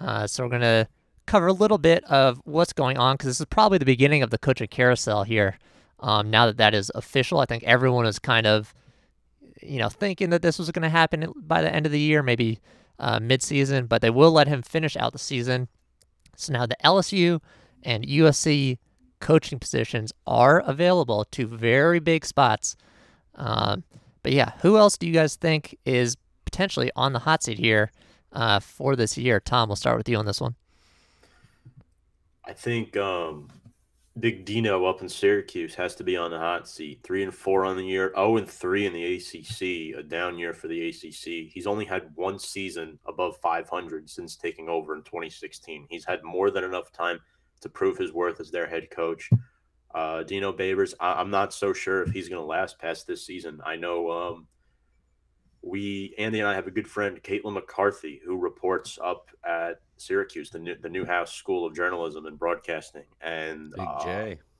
[0.00, 0.88] Uh, so we're going to
[1.26, 4.30] cover a little bit of what's going on because this is probably the beginning of
[4.30, 5.58] the coaching carousel here.
[6.00, 8.74] Um, now that that is official, I think everyone is kind of,
[9.62, 12.22] you know, thinking that this was going to happen by the end of the year,
[12.22, 12.60] maybe
[12.98, 15.68] uh, mid-season, but they will let him finish out the season.
[16.36, 17.40] So now the LSU
[17.82, 18.78] and USC
[19.20, 22.76] coaching positions are available to very big spots.
[23.34, 23.84] Um,
[24.22, 27.92] but yeah, who else do you guys think is potentially on the hot seat here
[28.32, 29.40] uh, for this year?
[29.40, 30.54] Tom, we'll start with you on this one.
[32.44, 33.48] I think um,
[34.18, 37.00] Big Dino up in Syracuse has to be on the hot seat.
[37.02, 40.54] Three and four on the year, oh and three in the ACC, a down year
[40.54, 41.52] for the ACC.
[41.52, 45.86] He's only had one season above 500 since taking over in 2016.
[45.90, 47.18] He's had more than enough time
[47.60, 49.28] to prove his worth as their head coach.
[49.94, 53.26] Uh, Dino Babers, I- am not so sure if he's going to last past this
[53.26, 53.60] season.
[53.66, 54.46] I know um,
[55.66, 60.48] we, Andy and I, have a good friend, Caitlin McCarthy, who reports up at Syracuse,
[60.48, 63.98] the new, the Newhouse School of Journalism and Broadcasting, and uh,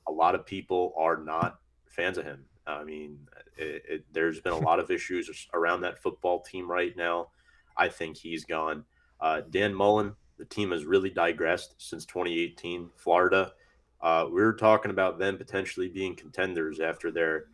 [0.08, 2.44] a lot of people are not fans of him.
[2.66, 3.18] I mean,
[3.56, 7.28] it, it, there's been a lot of issues around that football team right now.
[7.76, 8.84] I think he's gone.
[9.20, 12.90] Uh, Dan Mullen, the team has really digressed since 2018.
[12.96, 13.52] Florida,
[14.00, 17.44] uh, we were talking about them potentially being contenders after their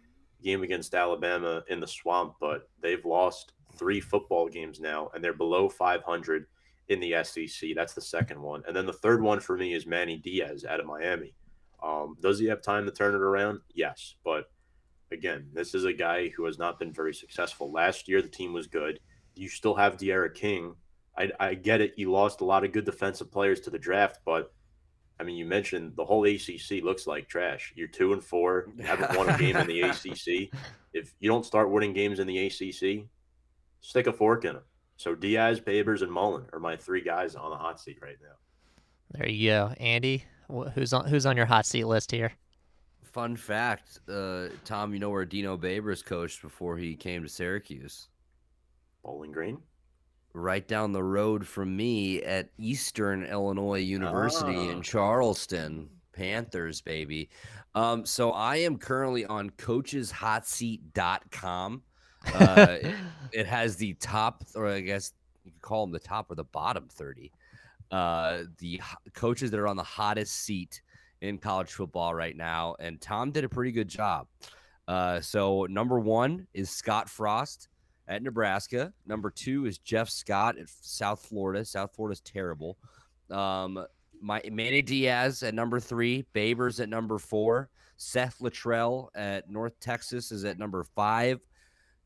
[0.43, 5.33] game against Alabama in the swamp, but they've lost three football games now, and they're
[5.33, 6.47] below 500
[6.89, 7.71] in the SEC.
[7.75, 8.63] That's the second one.
[8.67, 11.35] And then the third one for me is Manny Diaz out of Miami.
[11.83, 13.61] Um, does he have time to turn it around?
[13.75, 14.15] Yes.
[14.25, 14.51] But
[15.11, 17.73] again, this is a guy who has not been very successful.
[17.73, 19.01] Last year, the team was good.
[19.35, 20.75] You still have D'Eriq King.
[21.17, 21.95] I, I get it.
[21.97, 24.53] You lost a lot of good defensive players to the draft, but
[25.23, 27.73] I mean, you mentioned the whole ACC looks like trash.
[27.77, 28.67] You're two and four.
[28.77, 30.51] You haven't won a game in the ACC.
[30.93, 33.07] If you don't start winning games in the ACC,
[33.81, 34.65] stick a fork in them.
[34.97, 38.35] So Diaz, Babers, and Mullen are my three guys on the hot seat right now.
[39.13, 40.25] There you go, Andy.
[40.75, 42.33] Who's on Who's on your hot seat list here?
[43.05, 44.93] Fun fact, uh, Tom.
[44.93, 48.09] You know where Dino Babers coached before he came to Syracuse?
[49.05, 49.59] Bowling Green.
[50.35, 54.83] Right down the road from me at Eastern Illinois University in ah.
[54.83, 55.91] Charleston.
[56.13, 57.29] Panthers, baby.
[57.75, 61.83] Um, so I am currently on coacheshotseat.com.
[62.35, 62.95] Uh, it,
[63.33, 65.13] it, has the top, or I guess
[65.45, 67.33] you could call them the top or the bottom 30.
[67.91, 68.81] Uh, the
[69.13, 70.83] coaches that are on the hottest seat
[71.21, 72.77] in college football right now.
[72.79, 74.29] And Tom did a pretty good job.
[74.89, 77.69] Uh, so, number one is Scott Frost
[78.09, 78.93] at Nebraska.
[79.07, 81.65] Number two is Jeff Scott at South Florida.
[81.65, 82.79] South Florida's terrible.
[83.31, 83.85] Um,
[84.21, 90.31] my Manny Diaz at number three, Babers at number four, Seth Littrell at North Texas
[90.31, 91.41] is at number five,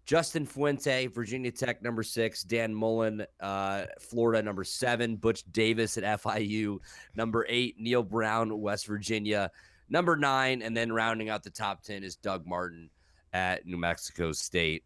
[0.06, 2.44] Justin Fuente, Virginia Tech, number six.
[2.44, 5.16] Dan Mullen, uh, Florida, number seven.
[5.16, 6.78] Butch Davis at FIU,
[7.16, 7.74] number eight.
[7.78, 9.50] Neal Brown, West Virginia,
[9.90, 10.62] number nine.
[10.62, 12.88] And then rounding out the top 10 is Doug Martin
[13.32, 14.84] at New Mexico State.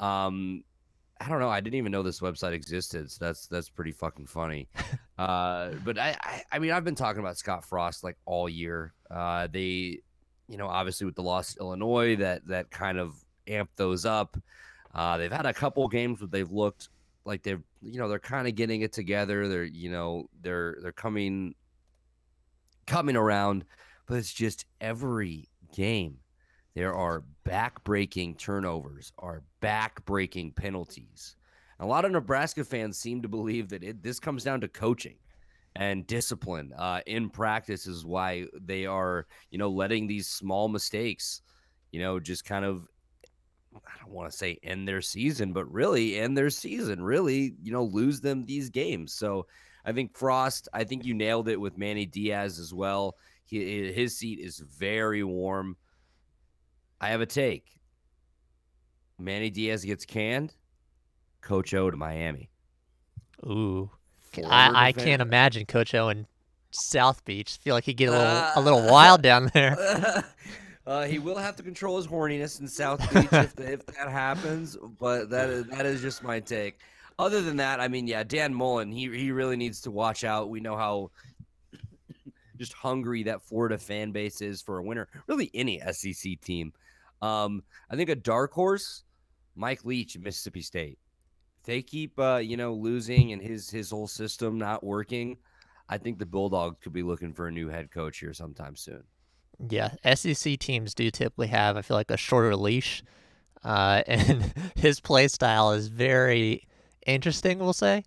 [0.00, 0.64] Um,
[1.20, 1.48] I don't know.
[1.48, 3.10] I didn't even know this website existed.
[3.10, 4.68] So that's that's pretty fucking funny.
[5.18, 8.92] uh, but I, I, I mean I've been talking about Scott Frost like all year.
[9.10, 10.00] Uh, they,
[10.48, 13.14] you know, obviously with the loss to Illinois, that that kind of
[13.46, 14.36] amp those up.
[14.94, 16.88] Uh, they've had a couple games where they've looked
[17.24, 19.48] like they've, you know, they're kind of getting it together.
[19.48, 21.54] They're, you know, they're they're coming
[22.86, 23.64] coming around,
[24.06, 26.18] but it's just every game
[26.76, 31.36] there are back-breaking turnovers, are back-breaking penalties.
[31.80, 35.16] A lot of Nebraska fans seem to believe that it, this comes down to coaching
[35.74, 41.40] and discipline uh, in practice is why they are, you know, letting these small mistakes,
[41.92, 42.86] you know, just kind of
[43.74, 47.72] I don't want to say end their season, but really end their season, really, you
[47.72, 49.14] know, lose them these games.
[49.14, 49.46] So
[49.86, 53.16] I think Frost, I think you nailed it with Manny Diaz as well.
[53.46, 55.76] He, his seat is very warm.
[57.00, 57.64] I have a take.
[59.18, 60.54] Manny Diaz gets canned.
[61.40, 62.50] Coach O to Miami.
[63.44, 63.90] Ooh,
[64.44, 66.26] I, I can't imagine Coach O in
[66.70, 67.58] South Beach.
[67.62, 70.24] feel like he'd get a little uh, a little wild down there.
[70.86, 74.76] Uh, he will have to control his horniness in South Beach if, if that happens,
[75.00, 76.78] but that is, that is just my take.
[77.18, 80.50] Other than that, I mean, yeah, Dan Mullen, he he really needs to watch out.
[80.50, 81.10] We know how
[82.56, 85.08] just hungry that Florida fan base is for a winner.
[85.26, 86.72] Really, any SEC team.
[87.22, 89.04] Um, I think a dark horse,
[89.54, 90.98] Mike Leach, Mississippi State.
[91.60, 95.38] If they keep, uh, you know, losing and his his whole system not working,
[95.88, 99.02] I think the Bulldogs could be looking for a new head coach here sometime soon.
[99.68, 103.02] Yeah, SEC teams do typically have, I feel like, a shorter leash,
[103.64, 106.66] uh, and his play style is very
[107.06, 107.58] interesting.
[107.58, 108.02] We'll say.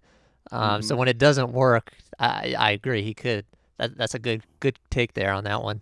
[0.51, 0.81] Um, mm-hmm.
[0.83, 3.03] So when it doesn't work, I, I agree.
[3.03, 3.45] He could.
[3.77, 5.81] That, that's a good good take there on that one.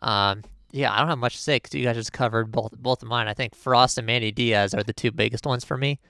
[0.00, 3.02] Um, yeah, I don't have much to say because you guys just covered both both
[3.02, 3.28] of mine.
[3.28, 6.00] I think Frost and Manny Diaz are the two biggest ones for me.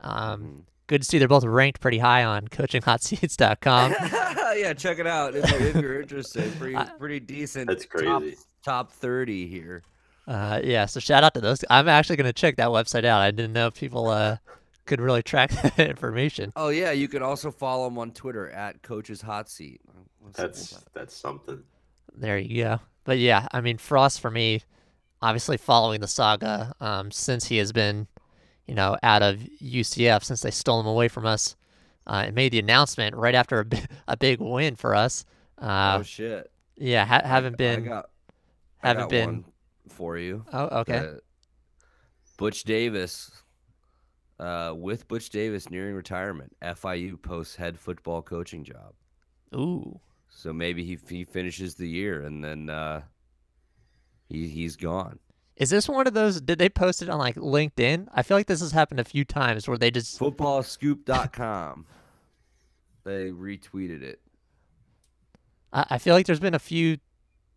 [0.00, 0.58] Um, mm-hmm.
[0.86, 3.94] good to see they're both ranked pretty high on CoachingHotSeats.com.
[4.56, 6.52] yeah, check it out if you're, if you're interested.
[6.58, 7.68] Pretty pretty decent.
[7.68, 8.06] That's crazy.
[8.06, 8.22] Top,
[8.62, 9.82] top thirty here.
[10.26, 11.64] Uh, yeah, so shout out to those.
[11.70, 13.22] I'm actually going to check that website out.
[13.22, 14.36] I didn't know if people uh,
[14.84, 16.52] could really track that information.
[16.54, 19.80] Oh yeah, you can also follow them on Twitter at Coach's Hot Seat.
[20.34, 21.62] that's that's something.
[22.14, 24.60] There you go but yeah, I mean Frost for me,
[25.22, 28.06] obviously following the saga um, since he has been,
[28.66, 31.56] you know, out of UCF since they stole him away from us,
[32.06, 35.24] uh, and made the announcement right after a, b- a big win for us.
[35.56, 36.50] Uh, oh shit!
[36.76, 37.84] Yeah, ha- haven't been.
[37.84, 38.10] I got,
[38.82, 39.44] I haven't been
[39.88, 40.44] for you.
[40.52, 40.98] Oh, okay.
[40.98, 41.14] Uh,
[42.36, 43.30] Butch Davis,
[44.38, 48.92] uh, with Butch Davis nearing retirement, FIU posts head football coaching job.
[49.54, 49.98] Ooh.
[50.38, 53.02] So maybe he he finishes the year and then uh,
[54.28, 55.18] he he's gone.
[55.56, 56.40] Is this one of those?
[56.40, 58.06] Did they post it on like LinkedIn?
[58.14, 61.86] I feel like this has happened a few times where they just footballscoop.com.
[63.02, 64.20] they retweeted it.
[65.72, 66.98] I, I feel like there's been a few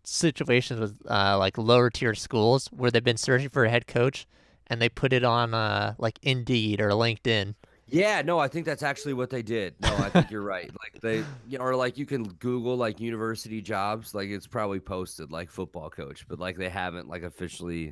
[0.04, 4.26] situations with uh, like lower tier schools where they've been searching for a head coach
[4.66, 7.54] and they put it on uh, like Indeed or LinkedIn.
[7.92, 9.76] Yeah, no, I think that's actually what they did.
[9.82, 10.72] No, I think you're right.
[10.80, 14.80] Like they, you know, or like you can Google like university jobs, like it's probably
[14.80, 17.92] posted like football coach, but like they haven't like officially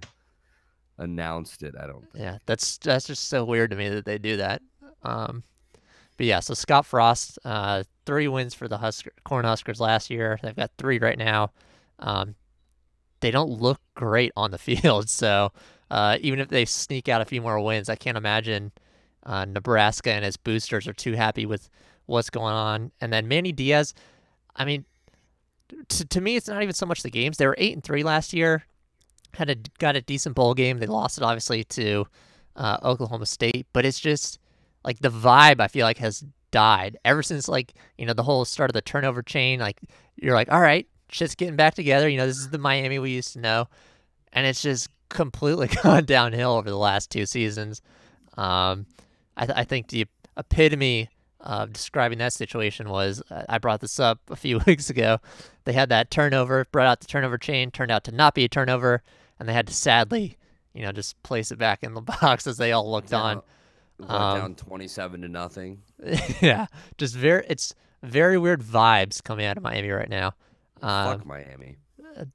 [0.98, 1.76] announced it.
[1.78, 2.02] I don't.
[2.12, 2.24] Think.
[2.24, 4.62] Yeah, that's that's just so weird to me that they do that.
[5.04, 5.44] Um,
[6.18, 10.40] but yeah, so Scott Frost, uh, three wins for the Husker Cornhuskers last year.
[10.42, 11.52] They've got three right now.
[12.00, 12.36] Um,
[13.20, 15.52] they don't look great on the field, so
[15.92, 18.72] uh, even if they sneak out a few more wins, I can't imagine
[19.26, 21.70] uh, Nebraska and his boosters are too happy with
[22.06, 22.92] what's going on.
[23.02, 23.94] And then Manny Diaz,
[24.56, 24.86] I mean,
[25.90, 27.38] to, to me, it's not even so much the games.
[27.38, 28.66] They were eight and three last year.
[29.36, 30.80] Had a got a decent bowl game.
[30.80, 32.08] They lost it obviously to
[32.56, 34.40] uh, Oklahoma State, but it's just
[34.84, 35.60] like the vibe.
[35.60, 38.82] I feel like has died ever since like you know the whole start of the
[38.82, 39.60] turnover chain.
[39.60, 39.80] Like
[40.16, 42.10] you're like, all right, shit's getting back together.
[42.10, 43.68] You know, this is the Miami we used to know,
[44.34, 47.84] and it's just completely gone downhill over the last two seasons.
[48.38, 48.88] Um,
[49.40, 50.06] I, th- I think the
[50.38, 55.20] epitome of describing that situation was I brought this up a few weeks ago.
[55.64, 58.50] They had that turnover, brought out the turnover chain, turned out to not be a
[58.50, 59.02] turnover,
[59.40, 60.38] and they had to sadly,
[60.74, 63.42] you know, just place it back in the box as they all looked on.
[64.00, 65.82] Went um, down twenty-seven to nothing.
[66.42, 67.46] yeah, just very.
[67.50, 67.74] It's
[68.04, 70.34] very weird vibes coming out of Miami right now.
[70.82, 71.78] Um, Fuck Miami.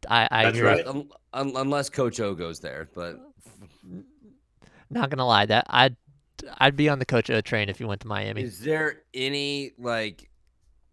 [0.08, 0.68] I, I That's agree.
[0.68, 0.86] right.
[0.86, 3.18] Un- un- unless Coach O goes there, but
[4.90, 5.96] not gonna lie, that I
[6.58, 8.42] I'd be on the Coach O train if you went to Miami.
[8.42, 10.30] Is there any like,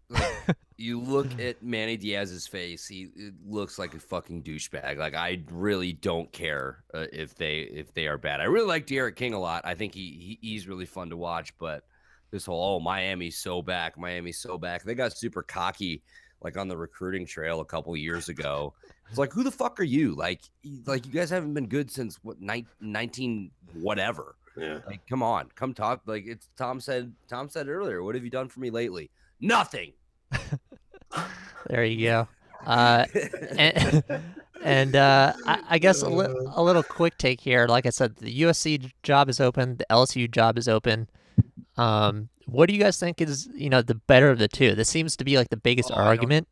[0.08, 2.86] like you look at Manny Diaz's face?
[2.86, 3.10] He
[3.46, 4.98] looks like a fucking douchebag.
[4.98, 8.40] Like I really don't care uh, if they if they are bad.
[8.40, 9.62] I really like D'Eriq King a lot.
[9.64, 11.56] I think he, he he's really fun to watch.
[11.58, 11.84] But
[12.30, 14.82] this whole oh Miami's so back, Miami's so back.
[14.82, 16.02] They got super cocky
[16.42, 18.74] like on the recruiting trail a couple years ago.
[19.08, 20.14] It's like who the fuck are you?
[20.14, 20.40] Like
[20.86, 24.36] like you guys haven't been good since what 19 whatever.
[24.56, 24.78] Yeah.
[24.86, 26.02] Like, come on, come talk.
[26.06, 27.12] Like it's Tom said.
[27.28, 28.02] Tom said earlier.
[28.02, 29.10] What have you done for me lately?
[29.40, 29.92] Nothing.
[31.68, 32.28] there you go.
[32.66, 33.06] Uh,
[33.56, 34.04] and
[34.62, 37.66] and uh, I, I, guess a, li- a little quick take here.
[37.66, 39.78] Like I said, the USC job is open.
[39.78, 41.08] The LSU job is open.
[41.76, 44.74] Um, what do you guys think is you know the better of the two?
[44.74, 46.48] This seems to be like the biggest oh, argument.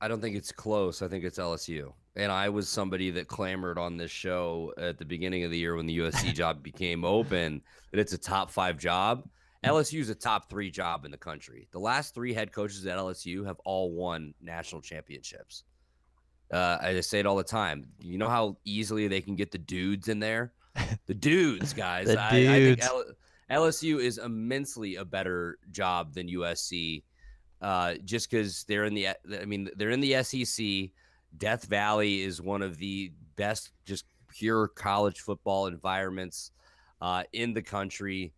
[0.00, 1.02] I don't, think it's close.
[1.02, 1.92] I think it's LSU.
[2.16, 5.76] And I was somebody that clamored on this show at the beginning of the year
[5.76, 9.28] when the USC job became open that it's a top five job.
[9.64, 11.68] LSU is a top three job in the country.
[11.72, 15.64] The last three head coaches at LSU have all won national championships.
[16.52, 17.88] Uh, I say it all the time.
[18.00, 20.52] You know how easily they can get the dudes in there?
[21.06, 22.06] The dudes, guys.
[22.06, 22.86] the I, dudes.
[22.86, 23.16] I, think
[23.50, 27.02] LSU is immensely a better job than USC,
[27.60, 29.08] uh, just because they're in the.
[29.08, 30.90] I mean, they're in the SEC.
[31.36, 36.52] Death Valley is one of the best, just pure college football environments
[37.00, 38.32] uh, in the country.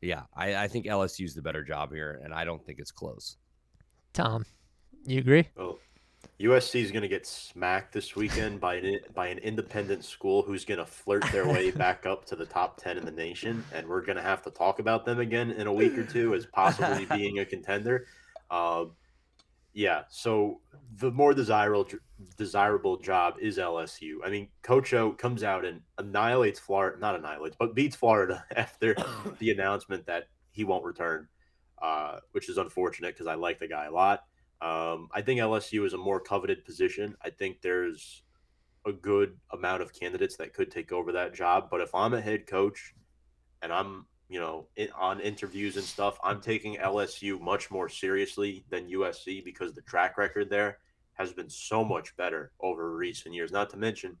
[0.00, 2.92] Yeah, I, I think LSU is the better job here, and I don't think it's
[2.92, 3.36] close.
[4.12, 4.44] Tom,
[5.04, 5.48] you agree?
[5.56, 5.78] Well,
[6.40, 10.64] USC is going to get smacked this weekend by an by an independent school who's
[10.64, 13.86] going to flirt their way back up to the top ten in the nation, and
[13.86, 16.44] we're going to have to talk about them again in a week or two as
[16.46, 18.06] possibly being a contender.
[18.50, 18.86] Uh,
[19.72, 20.60] yeah, so
[20.98, 21.86] the more desirable
[22.38, 24.16] desirable job is LSU.
[24.24, 28.96] I mean, Coach O comes out and annihilates Florida, not annihilates, but beats Florida after
[29.38, 31.28] the announcement that he won't return,
[31.82, 34.24] uh, which is unfortunate because I like the guy a lot.
[34.62, 37.14] Um, I think LSU is a more coveted position.
[37.22, 38.22] I think there's
[38.86, 41.68] a good amount of candidates that could take over that job.
[41.70, 42.94] But if I'm a head coach
[43.60, 48.64] and I'm, you know, in, on interviews and stuff, I'm taking LSU much more seriously
[48.70, 50.78] than USC because the track record there
[51.14, 53.52] has been so much better over recent years.
[53.52, 54.16] Not to mention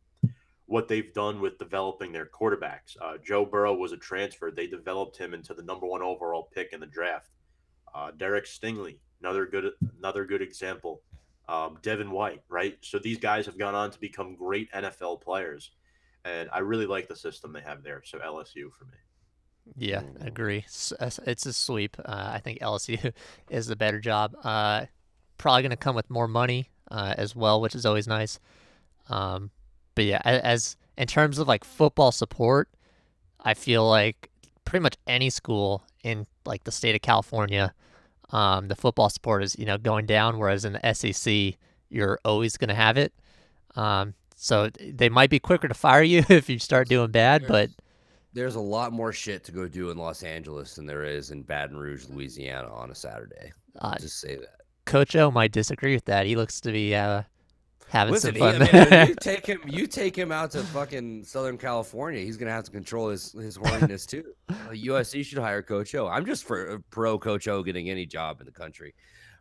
[0.66, 2.96] what they've done with developing their quarterbacks.
[3.00, 4.50] Uh, Joe Burrow was a transfer.
[4.50, 7.30] They developed him into the number one overall pick in the draft.
[7.94, 11.02] Uh, Derek Stingley another good another good example.
[11.48, 12.76] Um, Devin White, right?
[12.80, 15.70] So these guys have gone on to become great NFL players,
[16.24, 18.02] and I really like the system they have there.
[18.04, 18.98] So LSU for me.
[19.74, 20.64] Yeah, I agree.
[20.66, 21.96] It's a sweep.
[21.98, 23.12] Uh, I think LSU
[23.50, 24.34] is the better job.
[24.42, 24.86] Uh,
[25.38, 28.38] probably going to come with more money uh, as well, which is always nice.
[29.08, 29.50] Um,
[29.94, 32.68] but yeah, as in terms of like football support,
[33.40, 34.30] I feel like
[34.64, 37.74] pretty much any school in like the state of California
[38.30, 41.54] um, the football support is you know going down, whereas in the SEC
[41.88, 43.12] you're always going to have it.
[43.76, 47.70] Um, so they might be quicker to fire you if you start doing bad, but
[48.36, 51.42] there's a lot more shit to go do in Los Angeles than there is in
[51.42, 53.50] Baton Rouge, Louisiana on a Saturday.
[53.80, 54.60] Uh, just say that.
[54.84, 56.26] Coach O might disagree with that.
[56.26, 57.22] He looks to be uh,
[57.88, 58.68] having Listen, some fun.
[58.68, 62.20] He, I mean, you take him, you take him out to fucking Southern California.
[62.20, 64.24] He's gonna have to control his his horniness too.
[64.50, 66.06] USC should hire Coach O.
[66.06, 68.94] I'm just for uh, pro Coach O getting any job in the country.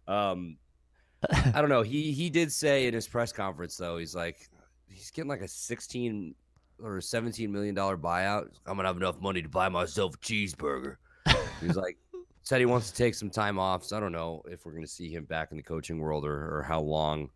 [0.08, 0.56] Um,
[1.54, 1.82] I don't know.
[1.82, 4.50] He he did say in his press conference though, he's like
[4.88, 6.34] he's getting like a 16
[6.82, 8.50] or a 17 million dollar buyout.
[8.66, 10.98] I'm gonna have enough money to buy myself a cheeseburger.
[11.62, 11.98] he's like
[12.44, 13.84] said he wants to take some time off.
[13.84, 16.58] So I don't know if we're gonna see him back in the coaching world or,
[16.58, 17.30] or how long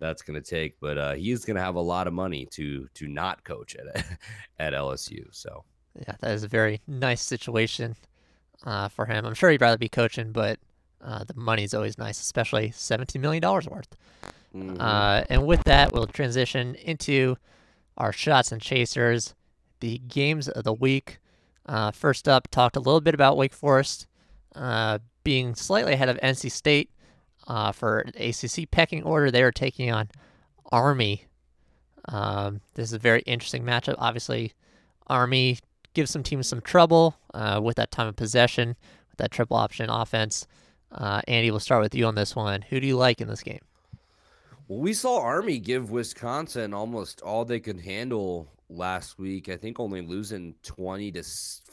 [0.00, 0.80] that's going to take.
[0.80, 4.04] But uh, he's going to have a lot of money to to not coach at
[4.58, 5.26] at LSU.
[5.30, 5.64] So
[5.94, 7.94] yeah, that is a very nice situation
[8.64, 9.24] uh, for him.
[9.24, 10.58] I'm sure he'd rather be coaching, but
[11.04, 13.96] uh, the money is always nice, especially $17 million worth.
[14.54, 14.80] Mm-hmm.
[14.80, 17.36] Uh, and with that, we'll transition into
[18.00, 19.34] our shots and chasers,
[19.80, 21.18] the games of the week.
[21.66, 24.06] Uh, first up, talked a little bit about Wake Forest
[24.56, 26.90] uh, being slightly ahead of NC State
[27.46, 29.30] uh, for ACC pecking order.
[29.30, 30.08] They are taking on
[30.72, 31.26] Army.
[32.08, 33.96] Um, this is a very interesting matchup.
[33.98, 34.54] Obviously,
[35.06, 35.58] Army
[35.92, 38.68] gives some teams some trouble uh, with that time of possession,
[39.10, 40.46] with that triple option offense.
[40.90, 42.62] Uh, Andy, we'll start with you on this one.
[42.62, 43.60] Who do you like in this game?
[44.70, 49.48] Well, we saw Army give Wisconsin almost all they could handle last week.
[49.48, 51.24] I think only losing 20 to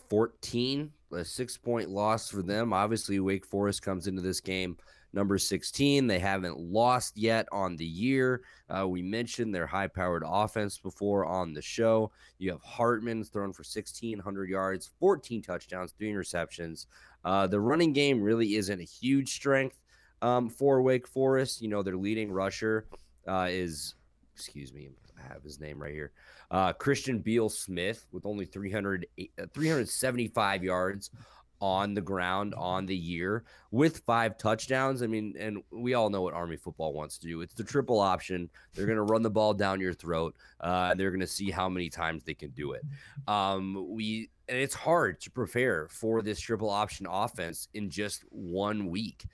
[0.09, 2.73] 14, a six point loss for them.
[2.73, 4.77] Obviously, Wake Forest comes into this game
[5.13, 6.07] number 16.
[6.07, 8.41] They haven't lost yet on the year.
[8.67, 12.11] Uh, we mentioned their high powered offense before on the show.
[12.39, 16.87] You have Hartman's thrown for 1,600 yards, 14 touchdowns, three interceptions.
[17.23, 19.77] Uh, the running game really isn't a huge strength
[20.21, 21.61] um, for Wake Forest.
[21.61, 22.85] You know, their leading rusher
[23.27, 23.95] uh, is,
[24.35, 26.11] excuse me, I have his name right here.
[26.49, 31.11] Uh, Christian Beal Smith with only 300, uh, 375 yards
[31.59, 35.01] on the ground on the year with five touchdowns.
[35.01, 37.41] I mean, and we all know what Army football wants to do.
[37.41, 38.49] It's the triple option.
[38.73, 40.35] They're going to run the ball down your throat.
[40.61, 42.83] Uh, they're going to see how many times they can do it.
[43.27, 48.87] Um, we and it's hard to prepare for this triple option offense in just one
[48.87, 49.25] week.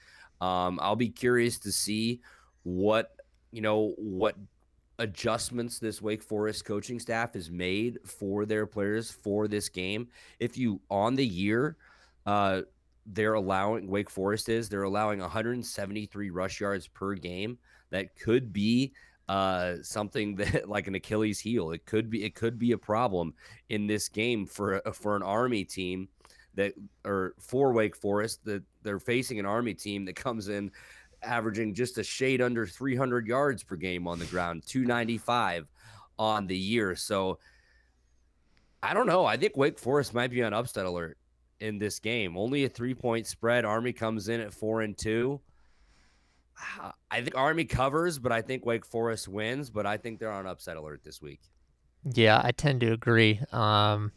[0.44, 2.22] Um, I'll be curious to see
[2.64, 3.16] what
[3.54, 4.36] you know, what
[5.00, 10.08] adjustments this Wake Forest coaching staff has made for their players for this game.
[10.40, 11.78] If you on the year,
[12.26, 12.62] uh,
[13.06, 17.58] they're allowing Wake Forest is they're allowing 173 rush yards per game.
[17.92, 18.94] That could be
[19.30, 21.72] uh, something that like an Achilles heel.
[21.72, 23.36] It could be it could be a problem
[23.70, 26.10] in this game for for an Army team
[26.56, 26.74] that
[27.06, 30.72] or for Wake Forest that they're facing an Army team that comes in
[31.22, 35.68] averaging just a shade under 300 yards per game on the ground, 295
[36.20, 36.96] on the year.
[36.96, 37.40] So
[38.82, 39.26] I don't know.
[39.26, 41.18] I think Wake Forest might be on upset alert
[41.60, 42.38] in this game.
[42.38, 43.66] Only a three point spread.
[43.66, 45.40] Army comes in at four and two.
[47.10, 49.70] I think Army covers, but I think Wake Forest wins.
[49.70, 51.40] But I think they're on upset alert this week.
[52.14, 53.40] Yeah, I tend to agree.
[53.52, 54.12] Um,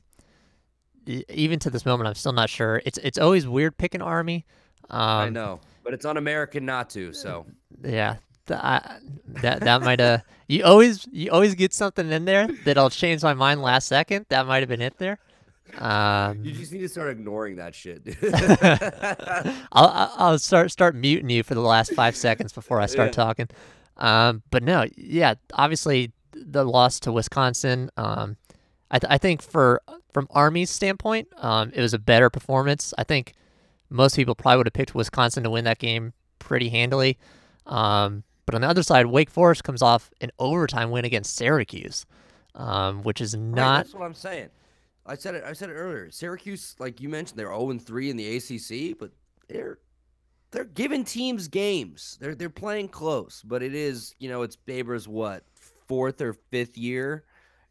[1.06, 2.82] even to this moment, I'm still not sure.
[2.84, 4.44] It's it's always weird picking Army.
[4.90, 7.12] Um, I know but it's un-American not to.
[7.12, 7.46] So
[7.82, 12.90] yeah, that that that might uh you always you always get something in there that'll
[12.90, 14.26] change my mind last second.
[14.28, 15.18] That might have been it there.
[15.78, 18.02] Um, you just need to start ignoring that shit.
[19.72, 23.24] I'll I'll start start muting you for the last five seconds before I start yeah.
[23.24, 23.48] talking.
[23.96, 27.90] Um, but no, yeah, obviously the loss to Wisconsin.
[27.96, 28.36] Um,
[28.90, 29.82] I th- I think for
[30.12, 32.94] from Army's standpoint, um, it was a better performance.
[32.96, 33.34] I think
[33.90, 37.18] most people probably would have picked Wisconsin to win that game pretty handily.
[37.66, 42.06] Um, but on the other side, Wake Forest comes off an overtime win against Syracuse,
[42.54, 43.60] um, which is not.
[43.60, 44.48] Right, that's what I'm saying.
[45.04, 45.44] I said it.
[45.44, 46.10] I said it earlier.
[46.10, 49.10] Syracuse, like you mentioned, they're 0 3 in the ACC, but
[49.48, 49.78] they're
[50.50, 52.18] they're giving teams games.
[52.20, 55.44] They're they're playing close, but it is you know it's Babers' what
[55.86, 57.24] fourth or fifth year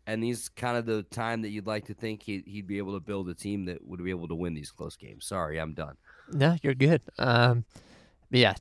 [0.07, 2.93] and these kind of the time that you'd like to think he'd, he'd be able
[2.93, 5.25] to build a team that would be able to win these close games.
[5.25, 5.95] Sorry, I'm done.
[6.31, 7.01] No, you're good.
[7.17, 7.65] Um,
[8.31, 8.55] yeah,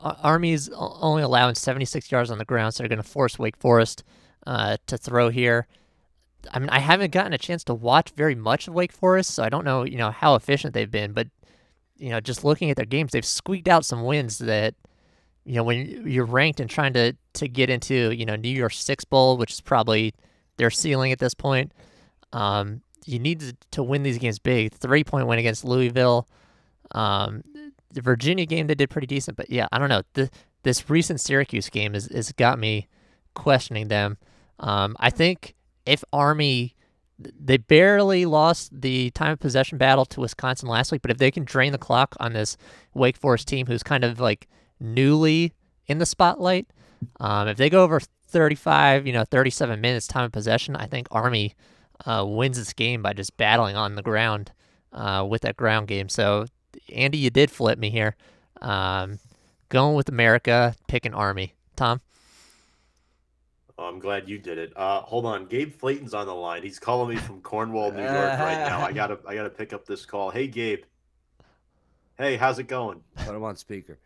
[0.00, 4.04] Army's only allowing 76 yards on the ground, so they're going to force Wake Forest
[4.46, 5.66] uh, to throw here.
[6.52, 9.42] I mean, I haven't gotten a chance to watch very much of Wake Forest, so
[9.42, 11.12] I don't know, you know, how efficient they've been.
[11.12, 11.28] But
[11.96, 14.74] you know, just looking at their games, they've squeaked out some wins that,
[15.44, 18.76] you know, when you're ranked and trying to to get into, you know, New Year's
[18.78, 20.14] Six Bowl, which is probably
[20.56, 21.72] their ceiling at this point.
[22.32, 24.72] Um, you need to, win these games big.
[24.72, 26.28] Three point win against Louisville.
[26.92, 27.42] Um,
[27.92, 30.02] the Virginia game they did pretty decent, but yeah, I don't know.
[30.14, 30.30] The,
[30.62, 32.88] this recent Syracuse game has, has got me
[33.34, 34.18] questioning them.
[34.60, 36.76] Um, I think if Army
[37.18, 41.30] they barely lost the time of possession battle to Wisconsin last week, but if they
[41.30, 42.56] can drain the clock on this
[42.94, 44.48] Wake Forest team who's kind of like
[44.80, 45.52] newly
[45.86, 46.66] in the spotlight,
[47.20, 48.00] um, if they go over
[48.32, 51.54] 35, you know, 37 minutes time of possession, I think Army
[52.06, 54.52] uh, wins this game by just battling on the ground
[54.92, 56.08] uh, with that ground game.
[56.08, 56.46] So,
[56.92, 58.16] Andy, you did flip me here.
[58.60, 59.18] Um,
[59.68, 61.54] going with America, picking Army.
[61.76, 62.00] Tom?
[63.78, 64.72] Oh, I'm glad you did it.
[64.76, 66.62] Uh, hold on, Gabe Flayton's on the line.
[66.62, 68.80] He's calling me from Cornwall, New York, right now.
[68.80, 70.30] I gotta, I gotta pick up this call.
[70.30, 70.82] Hey, Gabe.
[72.18, 73.00] Hey, how's it going?
[73.16, 73.98] Put him on speaker.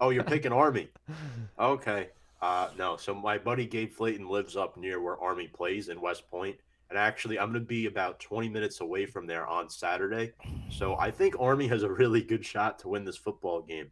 [0.00, 0.88] oh, you're picking Army.
[1.58, 2.08] Okay.
[2.42, 6.28] Uh, no, so my buddy Gabe Flayton lives up near where Army plays in West
[6.28, 6.56] Point.
[6.90, 10.32] And actually, I'm going to be about 20 minutes away from there on Saturday.
[10.68, 13.90] So I think Army has a really good shot to win this football game.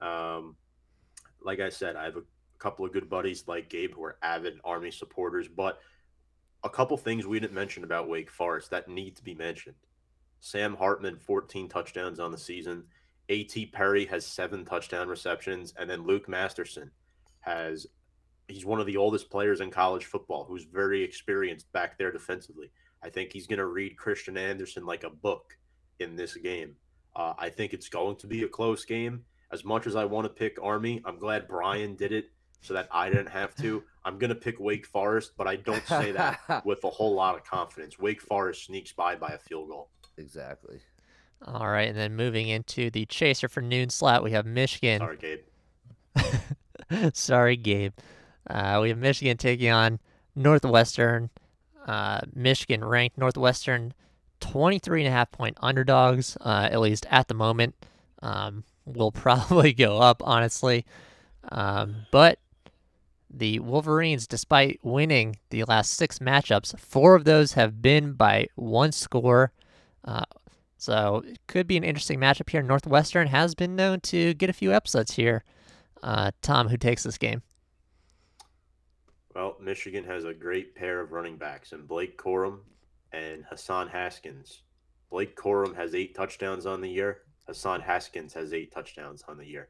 [0.00, 0.54] Um,
[1.42, 2.22] like I said, I have a
[2.58, 5.80] couple of good buddies like Gabe who are avid Army supporters, but
[6.62, 9.76] a couple things we didn't mention about Wake Forest that need to be mentioned.
[10.40, 12.84] Sam Hartman, 14 touchdowns on the season.
[13.30, 13.66] A.T.
[13.66, 15.74] Perry has seven touchdown receptions.
[15.76, 16.90] And then Luke Masterson
[17.40, 17.86] has
[18.48, 22.70] he's one of the oldest players in college football who's very experienced back there defensively.
[23.02, 25.56] I think he's going to read Christian Anderson like a book
[26.00, 26.74] in this game.
[27.14, 29.24] Uh, I think it's going to be a close game.
[29.52, 32.30] As much as I want to pick Army, I'm glad Brian did it
[32.60, 33.82] so that I didn't have to.
[34.04, 37.36] I'm going to pick Wake Forest, but I don't say that with a whole lot
[37.36, 37.98] of confidence.
[37.98, 39.90] Wake Forest sneaks by by a field goal.
[40.16, 40.80] Exactly.
[41.46, 44.98] All right, and then moving into the chaser for noon slot, we have Michigan.
[44.98, 45.38] Sorry, Gabe.
[47.12, 47.92] Sorry, Gabe.
[48.48, 50.00] Uh, we have Michigan taking on
[50.34, 51.30] Northwestern.
[51.86, 53.94] Uh, Michigan ranked Northwestern
[54.40, 57.74] 23 and a half point underdogs, uh, at least at the moment.
[58.22, 60.84] Um, will probably go up, honestly.
[61.50, 62.38] Um, but
[63.30, 68.92] the Wolverines, despite winning the last six matchups, four of those have been by one
[68.92, 69.52] score.
[70.04, 70.24] Uh,
[70.78, 72.62] so it could be an interesting matchup here.
[72.62, 75.44] Northwestern has been known to get a few upsets here.
[76.02, 77.42] Uh, Tom, who takes this game?
[79.34, 82.60] Well, Michigan has a great pair of running backs and Blake Corum
[83.12, 84.62] and Hassan Haskins.
[85.10, 87.22] Blake Corum has eight touchdowns on the year.
[87.46, 89.68] Hassan Haskins has eight touchdowns on the year.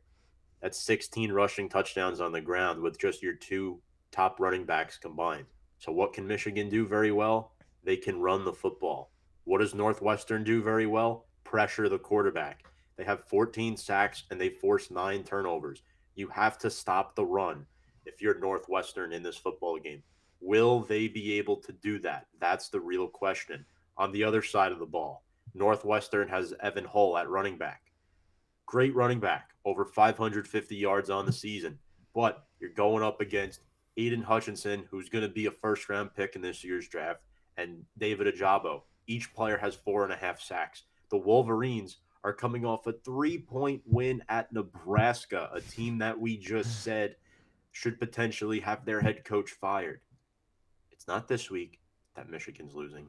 [0.61, 5.47] That's 16 rushing touchdowns on the ground with just your two top running backs combined.
[5.79, 7.53] So, what can Michigan do very well?
[7.85, 9.13] They can run the football.
[9.45, 11.27] What does Northwestern do very well?
[11.45, 12.65] Pressure the quarterback.
[12.97, 15.83] They have 14 sacks and they force nine turnovers.
[16.19, 17.65] You have to stop the run
[18.05, 20.03] if you're Northwestern in this football game.
[20.41, 22.27] Will they be able to do that?
[22.41, 23.65] That's the real question.
[23.97, 25.23] On the other side of the ball,
[25.55, 27.83] Northwestern has Evan Hull at running back.
[28.67, 31.79] Great running back, over 550 yards on the season.
[32.17, 33.61] But you're going up against
[33.97, 37.21] Aidan Hutchinson, who's going to be a first round pick in this year's draft,
[37.57, 38.83] and David Ojabo.
[39.07, 40.83] Each player has four and a half sacks.
[41.11, 46.37] The Wolverines are coming off a three point win at Nebraska, a team that we
[46.37, 47.17] just said
[47.73, 50.01] should potentially have their head coach fired.
[50.91, 51.79] It's not this week
[52.17, 53.09] that Michigan's losing.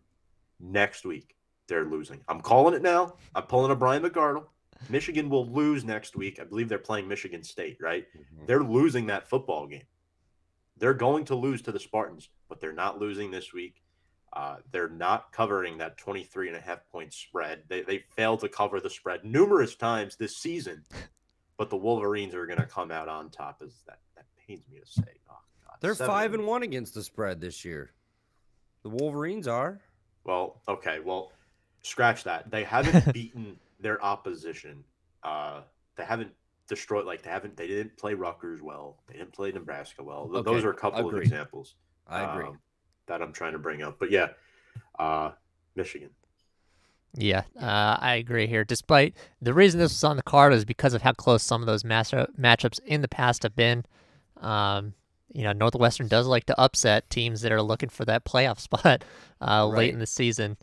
[0.60, 1.36] Next week,
[1.68, 2.22] they're losing.
[2.28, 3.16] I'm calling it now.
[3.34, 4.46] I'm pulling a Brian McArdle.
[4.90, 6.40] Michigan will lose next week.
[6.40, 8.06] I believe they're playing Michigan State, right?
[8.16, 8.46] Mm-hmm.
[8.46, 9.84] They're losing that football game.
[10.78, 13.82] They're going to lose to the Spartans, but they're not losing this week.
[14.32, 17.64] Uh, they're not covering that 23 and a half point spread.
[17.68, 20.84] They, they failed to cover the spread numerous times this season,
[21.58, 23.62] but the Wolverines are going to come out on top.
[23.64, 25.18] As that, that pains me to say.
[25.30, 25.78] Oh, God.
[25.82, 26.14] They're Seven.
[26.14, 27.92] five and one against the spread this year.
[28.84, 29.80] The Wolverines are.
[30.26, 31.00] Well, okay.
[31.00, 31.32] Well,
[31.82, 32.52] scratch that.
[32.52, 34.84] They haven't beaten their opposition.
[35.24, 35.62] Uh,
[35.96, 36.32] they haven't
[36.68, 37.58] destroyed like they haven't.
[37.58, 39.00] They didn't play Rutgers well.
[39.08, 40.30] They didn't play Nebraska well.
[40.32, 40.44] Okay.
[40.44, 41.18] Those are a couple Agreed.
[41.18, 41.76] of examples.
[42.08, 42.48] I agree.
[42.48, 42.60] Um,
[43.10, 43.98] that I'm trying to bring up.
[44.00, 44.30] But yeah,
[44.98, 45.32] uh,
[45.76, 46.10] Michigan.
[47.16, 48.64] Yeah, uh, I agree here.
[48.64, 51.68] Despite the reason this was on the card is because of how close some of
[51.68, 53.84] those matchup matchups in the past have been.
[54.38, 54.94] Um,
[55.34, 59.04] you know, Northwestern does like to upset teams that are looking for that playoff spot
[59.42, 59.78] uh, right.
[59.78, 60.58] late in the season.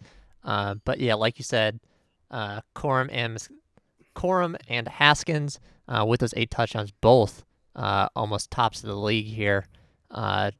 [0.44, 1.80] Uh, but yeah, like you said,
[2.30, 3.46] uh, Corum and
[4.14, 7.44] Corum and Haskins uh, with those eight touchdowns, both
[7.74, 9.66] uh, almost tops of the league here.
[10.10, 10.52] Uh,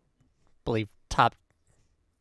[0.65, 1.35] believe top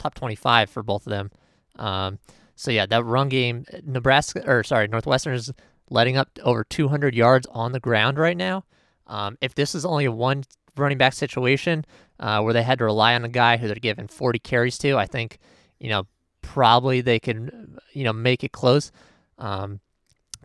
[0.06, 1.32] top 25 for both of them.
[1.78, 2.20] Um,
[2.56, 5.52] so yeah, that run game, Nebraska or sorry, Northwestern is
[5.90, 8.64] letting up over 200 yards on the ground right now.
[9.08, 10.44] Um, if this is only a one
[10.78, 11.86] running back situation
[12.20, 14.98] uh, where they had to rely on a guy who they're giving 40 carries to,
[14.98, 15.40] I think
[15.80, 16.08] you know
[16.42, 18.92] probably they can you know make it close.
[19.38, 19.80] Um,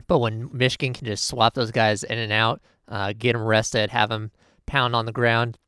[0.08, 3.90] but when Michigan can just swap those guys in and out, uh, get them rested,
[3.90, 4.32] have them
[4.66, 5.58] pound on the ground,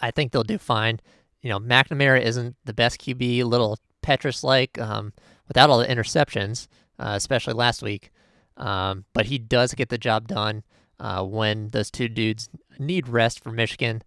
[0.00, 1.00] I think they'll do fine
[1.44, 5.12] you know, McNamara isn't the best QB, little Petrus like, um,
[5.46, 6.68] without all the interceptions,
[6.98, 8.10] uh, especially last week.
[8.56, 10.62] Um, but he does get the job done
[10.98, 14.02] uh, when those two dudes need rest for Michigan.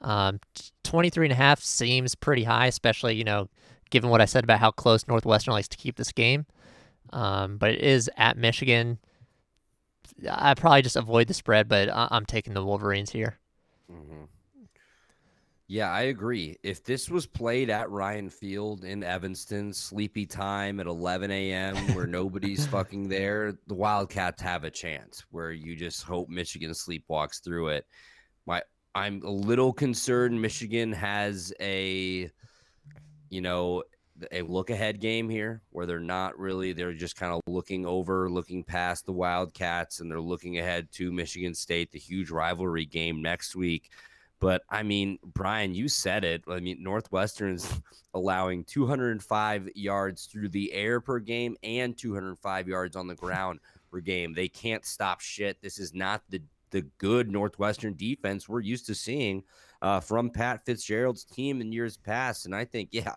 [0.00, 0.40] Um,
[0.82, 3.48] 23 and a half seems pretty high, especially, you know,
[3.90, 6.44] given what I said about how close Northwestern likes to keep this game.
[7.12, 8.98] Um, but it is at Michigan.
[10.28, 13.38] I probably just avoid the spread, but I- am taking the Wolverines here.
[13.92, 14.24] Mm-hmm.
[15.70, 16.58] Yeah, I agree.
[16.64, 22.08] If this was played at Ryan Field in Evanston, sleepy time at 11 a.m., where
[22.08, 25.24] nobody's fucking there, the Wildcats have a chance.
[25.30, 27.86] Where you just hope Michigan sleepwalks through it.
[28.46, 28.62] My,
[28.96, 30.42] I'm a little concerned.
[30.42, 32.28] Michigan has a,
[33.28, 33.84] you know,
[34.32, 38.28] a look ahead game here where they're not really they're just kind of looking over
[38.28, 43.22] looking past the wildcats and they're looking ahead to michigan state the huge rivalry game
[43.22, 43.90] next week
[44.40, 46.42] but I mean, Brian, you said it.
[46.48, 47.70] I mean, Northwestern's
[48.14, 53.60] allowing 205 yards through the air per game and 205 yards on the ground
[53.92, 54.32] per game.
[54.32, 55.60] They can't stop shit.
[55.62, 59.42] This is not the the good Northwestern defense we're used to seeing
[59.82, 62.46] uh, from Pat Fitzgerald's team in years past.
[62.46, 63.14] And I think, yeah,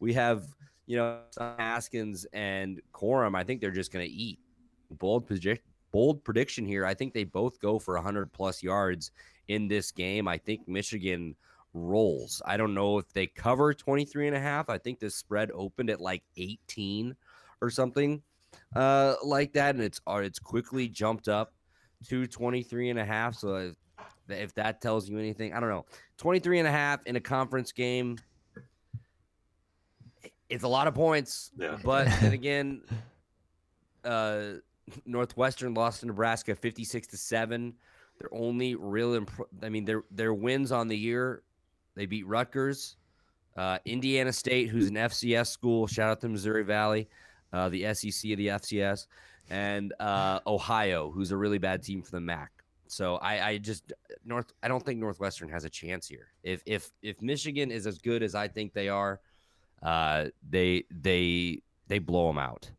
[0.00, 0.44] we have
[0.86, 3.36] you know Haskins and Corum.
[3.36, 4.38] I think they're just going to eat.
[4.90, 5.30] Bold
[5.90, 6.84] bold prediction here.
[6.84, 9.10] I think they both go for 100 plus yards
[9.48, 10.28] in this game.
[10.28, 11.34] I think Michigan
[11.74, 12.40] rolls.
[12.44, 14.68] I don't know if they cover 23 and a half.
[14.68, 17.14] I think the spread opened at like 18
[17.60, 18.22] or something
[18.76, 19.74] uh, like that.
[19.74, 21.52] And it's, uh, it's quickly jumped up
[22.08, 23.34] to 23 and a half.
[23.34, 23.74] So if,
[24.28, 25.86] if that tells you anything, I don't know.
[26.18, 28.18] 23 and a half in a conference game.
[30.48, 31.76] It's a lot of points, yeah.
[31.84, 32.82] but then again,
[34.04, 34.42] uh,
[35.04, 37.74] Northwestern lost to Nebraska 56 to 7.
[38.18, 41.42] Their only real, imp- I mean, their their wins on the year,
[41.94, 42.96] they beat Rutgers,
[43.56, 45.86] uh, Indiana State, who's an FCS school.
[45.86, 47.08] Shout out to Missouri Valley,
[47.52, 49.06] uh, the SEC of the FCS,
[49.50, 52.50] and uh, Ohio, who's a really bad team for the MAC.
[52.88, 53.92] So I, I just
[54.24, 54.52] North.
[54.62, 56.28] I don't think Northwestern has a chance here.
[56.42, 59.20] If if if Michigan is as good as I think they are,
[59.82, 62.70] uh, they they they blow them out.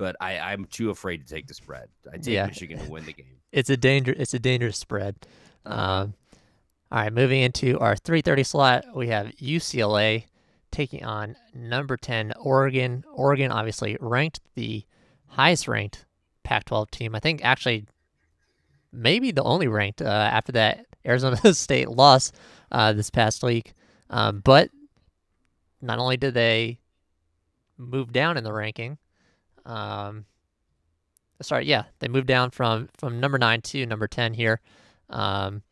[0.00, 1.88] But I, I'm too afraid to take the spread.
[2.10, 2.46] I take Yeah.
[2.46, 3.26] Michigan to win the game.
[3.52, 4.14] It's a danger.
[4.16, 5.16] It's a dangerous spread.
[5.66, 6.14] Um,
[6.92, 10.24] all right, moving into our 3:30 slot, we have UCLA
[10.70, 13.04] taking on number 10 Oregon.
[13.12, 14.84] Oregon obviously ranked the
[15.26, 16.06] highest ranked
[16.44, 17.14] Pac-12 team.
[17.16, 17.86] I think actually
[18.92, 22.30] maybe the only ranked uh, after that Arizona State loss
[22.70, 23.74] uh, this past week.
[24.10, 24.70] Um, but
[25.82, 26.78] not only did they
[27.76, 28.96] move down in the ranking,
[29.66, 30.24] um,
[31.42, 34.60] sorry, yeah, they moved down from from number nine to number ten here.
[35.08, 35.62] Um,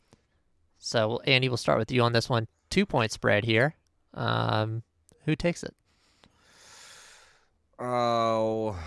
[0.78, 2.46] so Andy, we'll start with you on this one.
[2.70, 3.74] Two point spread here.
[4.14, 4.82] Um,
[5.24, 5.74] who takes it?
[7.78, 8.78] Oh,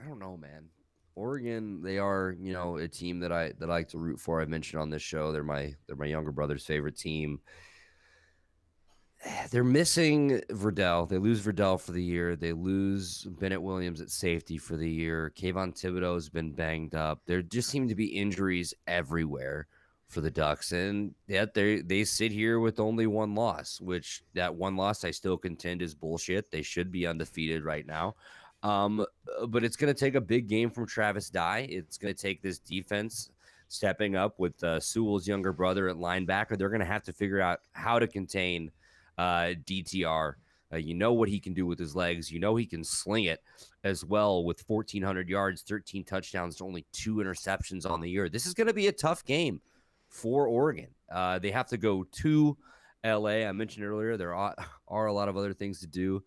[0.00, 0.68] I don't know, man.
[1.14, 4.40] Oregon, they are, you know, a team that I that I like to root for.
[4.40, 5.32] I've mentioned on this show.
[5.32, 7.40] They're my they're my younger brother's favorite team.
[9.50, 11.08] They're missing Verdell.
[11.08, 12.36] They lose Verdell for the year.
[12.36, 15.32] They lose Bennett Williams at safety for the year.
[15.36, 17.20] Kayvon Thibodeaux has been banged up.
[17.26, 19.66] There just seem to be injuries everywhere
[20.08, 23.78] for the Ducks, and yet they they sit here with only one loss.
[23.80, 26.50] Which that one loss I still contend is bullshit.
[26.50, 28.14] They should be undefeated right now.
[28.62, 29.04] Um,
[29.48, 31.66] but it's going to take a big game from Travis Dye.
[31.70, 33.30] It's going to take this defense
[33.68, 36.56] stepping up with uh, Sewell's younger brother at linebacker.
[36.58, 38.72] They're going to have to figure out how to contain
[39.18, 40.34] uh, DTR.
[40.72, 42.30] Uh, you know what he can do with his legs.
[42.30, 43.42] You know he can sling it
[43.84, 48.28] as well with 1,400 yards, 13 touchdowns, only two interceptions on the year.
[48.28, 49.60] This is going to be a tough game
[50.08, 50.88] for Oregon.
[51.10, 52.56] Uh, they have to go to
[53.04, 53.46] LA.
[53.46, 54.54] I mentioned earlier there are,
[54.88, 56.22] are a lot of other things to do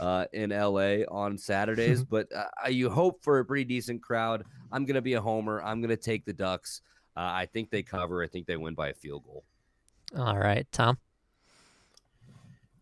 [0.00, 4.44] uh, in LA on Saturdays, but uh, you hope for a pretty decent crowd.
[4.72, 5.62] I'm going to be a homer.
[5.62, 6.82] I'm going to take the Ducks.
[7.16, 8.24] Uh, I think they cover.
[8.24, 9.44] I think they win by a field goal.
[10.16, 10.98] All right, Tom.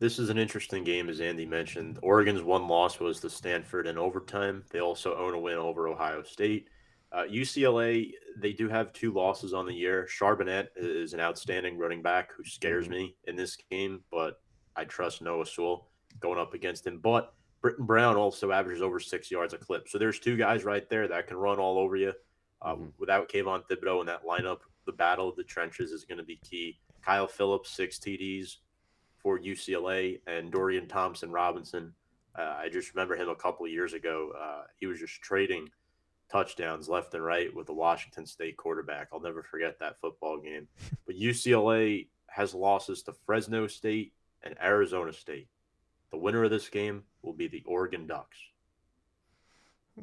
[0.02, 2.00] This is an interesting game, as Andy mentioned.
[2.02, 4.64] Oregon's one loss was to Stanford in overtime.
[4.72, 6.66] They also own a win over Ohio State.
[7.12, 10.08] Uh, UCLA, they do have two losses on the year.
[10.10, 14.40] Charbonnet is an outstanding running back who scares me in this game, but
[14.74, 15.86] I trust Noah Sewell
[16.18, 16.98] going up against him.
[16.98, 17.32] But
[17.62, 19.88] Brittain Brown also averages over six yards a clip.
[19.88, 22.12] So there's two guys right there that can run all over you.
[22.60, 22.92] Uh, Mhm.
[22.98, 26.40] Without Kayvon Thibodeaux in that lineup, the battle of the trenches is going to be
[26.42, 26.80] key.
[27.02, 28.58] Kyle Phillips, six TDs
[29.22, 31.92] for UCLA, and Dorian Thompson Robinson.
[32.36, 34.32] Uh, I just remember him a couple of years ago.
[34.38, 35.68] Uh, he was just trading
[36.30, 39.08] touchdowns left and right with the Washington State quarterback.
[39.12, 40.68] I'll never forget that football game.
[41.06, 44.12] But UCLA has losses to Fresno State
[44.42, 45.48] and Arizona State.
[46.10, 48.38] The winner of this game will be the Oregon Ducks.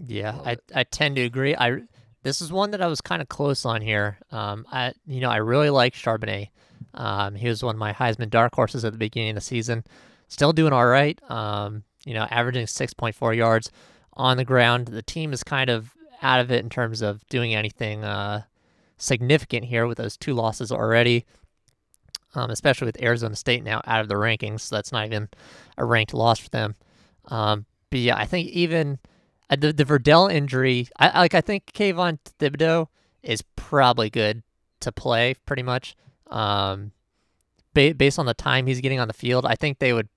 [0.05, 0.63] Yeah, Love I, it.
[0.75, 1.55] I tend to agree.
[1.55, 1.81] I
[2.21, 4.19] this is one that I was kind of close on here.
[4.31, 6.49] Um, I you know I really like Charbonnet.
[6.93, 9.83] Um, he was one of my Heisman dark horses at the beginning of the season.
[10.27, 11.19] Still doing all right.
[11.29, 13.71] Um, you know, averaging six point four yards
[14.13, 14.87] on the ground.
[14.87, 18.43] The team is kind of out of it in terms of doing anything uh,
[18.97, 21.25] significant here with those two losses already.
[22.35, 25.29] Um, especially with Arizona State now out of the rankings, so that's not even
[25.79, 26.75] a ranked loss for them.
[27.25, 28.99] Um, but yeah, I think even
[29.49, 31.33] uh, the the Verdell injury, I- like.
[31.33, 32.87] I think Kayvon Thibodeaux
[33.23, 34.43] is probably good
[34.81, 35.95] to play, pretty much.
[36.29, 36.91] Um,
[37.73, 40.09] ba- based on the time he's getting on the field, I think they would,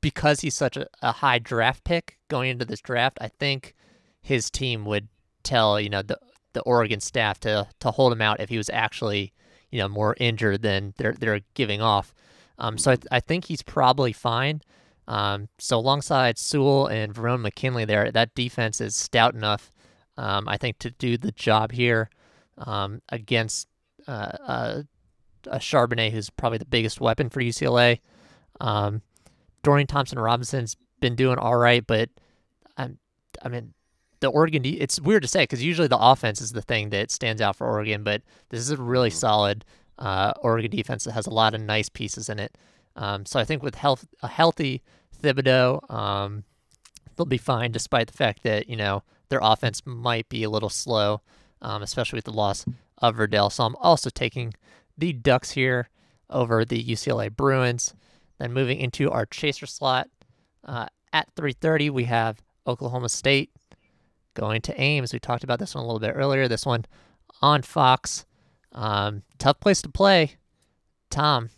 [0.00, 3.18] because he's such a, a high draft pick going into this draft.
[3.20, 3.74] I think
[4.20, 5.08] his team would
[5.42, 6.18] tell you know the
[6.54, 9.32] the Oregon staff to to hold him out if he was actually
[9.70, 12.14] you know more injured than they're they're giving off.
[12.58, 14.62] Um, so I, th- I think he's probably fine.
[15.06, 19.72] Um, so alongside Sewell and Verone McKinley there, that defense is stout enough,
[20.16, 22.08] um, I think, to do the job here
[22.56, 23.68] um, against
[24.06, 24.82] uh, uh,
[25.50, 28.00] a Charbonnet, who's probably the biggest weapon for UCLA.
[28.60, 29.02] Um,
[29.62, 32.10] Dorian Thompson Robinson's been doing all right, but
[32.76, 32.98] I'm,
[33.42, 33.74] I mean,
[34.20, 37.42] the Oregon, it's weird to say because usually the offense is the thing that stands
[37.42, 39.14] out for Oregon, but this is a really Mhm.
[39.14, 39.64] solid
[39.98, 42.56] uh, Oregon defense that has a lot of nice pieces in it.
[42.96, 44.82] Um, so I think with health, a healthy
[45.22, 46.44] Thibodeaux, um,
[47.16, 50.68] they'll be fine, despite the fact that you know their offense might be a little
[50.68, 51.20] slow,
[51.62, 52.64] um, especially with the loss
[52.98, 53.52] of Verdell.
[53.52, 54.54] So I'm also taking
[54.96, 55.88] the Ducks here
[56.30, 57.94] over the UCLA Bruins.
[58.38, 60.08] Then moving into our chaser slot
[60.64, 63.50] uh, at 3:30, we have Oklahoma State
[64.34, 65.12] going to Ames.
[65.12, 66.48] We talked about this one a little bit earlier.
[66.48, 66.84] This one
[67.40, 68.24] on Fox.
[68.72, 70.36] Um, tough place to play.
[71.10, 71.50] Tom,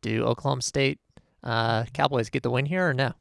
[0.00, 0.98] do Oklahoma State
[1.44, 3.12] uh, Cowboys get the win here or no?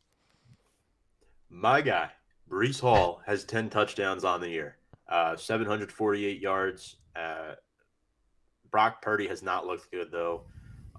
[1.50, 2.10] My guy,
[2.50, 4.78] Breece Hall, has 10 touchdowns on the year,
[5.08, 6.96] uh, 748 yards.
[7.16, 7.56] Uh,
[8.72, 10.44] Brock Purdy has not looked good, though.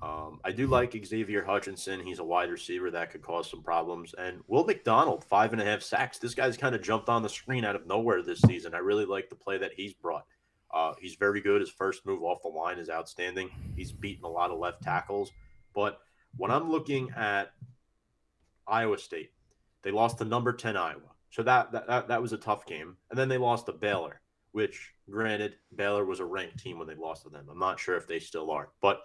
[0.02, 2.00] Um, I do like Xavier Hutchinson.
[2.00, 4.14] He's a wide receiver that could cause some problems.
[4.18, 6.18] And Will McDonald, five and a half sacks.
[6.18, 8.74] This guy's kind of jumped on the screen out of nowhere this season.
[8.74, 10.26] I really like the play that he's brought.
[10.72, 11.60] Uh, he's very good.
[11.60, 13.50] His first move off the line is outstanding.
[13.76, 15.30] He's beaten a lot of left tackles.
[15.72, 16.00] But
[16.36, 17.52] when I'm looking at
[18.66, 19.30] Iowa State,
[19.82, 21.00] they lost to number 10 Iowa.
[21.30, 22.96] So that, that, that was a tough game.
[23.10, 24.20] And then they lost to Baylor,
[24.52, 27.46] which, granted, Baylor was a ranked team when they lost to them.
[27.50, 28.68] I'm not sure if they still are.
[28.80, 29.02] But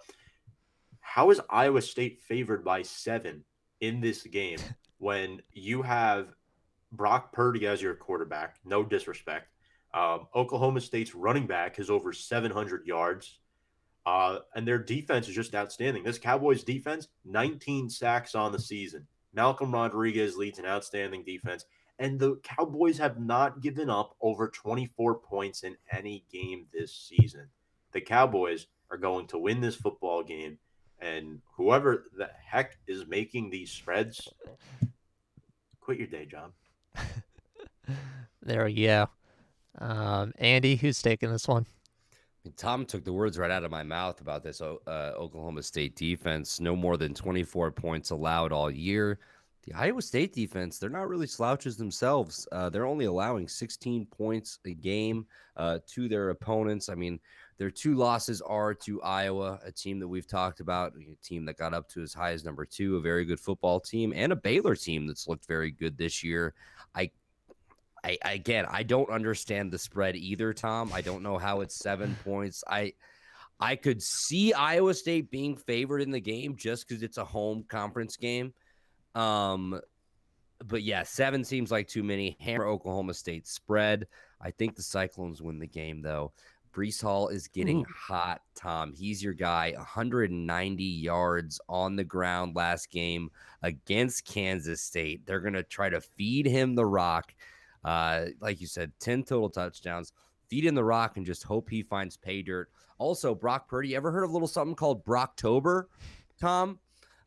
[1.00, 3.44] how is Iowa State favored by seven
[3.80, 4.58] in this game
[4.98, 6.28] when you have
[6.92, 8.56] Brock Purdy as your quarterback?
[8.64, 9.48] No disrespect.
[9.94, 13.40] Um, Oklahoma State's running back has over 700 yards.
[14.04, 16.02] Uh, and their defense is just outstanding.
[16.02, 19.06] This Cowboys defense, 19 sacks on the season.
[19.34, 21.64] Malcolm Rodriguez leads an outstanding defense.
[21.98, 27.48] And the Cowboys have not given up over 24 points in any game this season.
[27.92, 30.58] The Cowboys are going to win this football game.
[31.00, 34.28] And whoever the heck is making these spreads,
[35.80, 36.52] quit your day job.
[38.42, 39.08] there we go.
[39.78, 41.66] Um, Andy, who's taking this one?
[42.56, 46.60] Tom took the words right out of my mouth about this uh, Oklahoma State defense.
[46.60, 49.18] No more than 24 points allowed all year.
[49.68, 52.48] The Iowa State defense, they're not really slouches themselves.
[52.52, 55.26] Uh, they're only allowing 16 points a game
[55.58, 56.88] uh, to their opponents.
[56.88, 57.20] I mean,
[57.58, 61.58] their two losses are to Iowa, a team that we've talked about, a team that
[61.58, 64.36] got up to as high as number two, a very good football team, and a
[64.36, 66.54] Baylor team that's looked very good this year.
[66.94, 67.10] I
[68.02, 70.92] I, again, I don't understand the spread either, Tom.
[70.94, 72.64] I don't know how it's seven points.
[72.66, 72.94] I
[73.60, 77.64] I could see Iowa State being favored in the game just because it's a home
[77.68, 78.54] conference game.
[79.14, 79.80] Um,
[80.66, 82.36] but yeah, seven seems like too many.
[82.40, 84.06] Hammer Oklahoma State spread.
[84.40, 86.32] I think the Cyclones win the game though.
[86.72, 87.86] Breece Hall is getting Ooh.
[87.92, 88.92] hot, Tom.
[88.92, 89.72] He's your guy.
[89.76, 93.30] 190 yards on the ground last game
[93.62, 95.26] against Kansas State.
[95.26, 97.34] They're going to try to feed him the rock.
[97.84, 100.12] Uh, like you said, 10 total touchdowns.
[100.48, 102.70] Feed in the rock and just hope he finds pay dirt.
[102.98, 105.84] Also, Brock Purdy, ever heard of a little something called Brocktober,
[106.40, 106.78] Tom?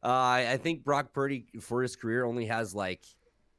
[0.04, 3.06] Uh, I think Brock Purdy for his career only has like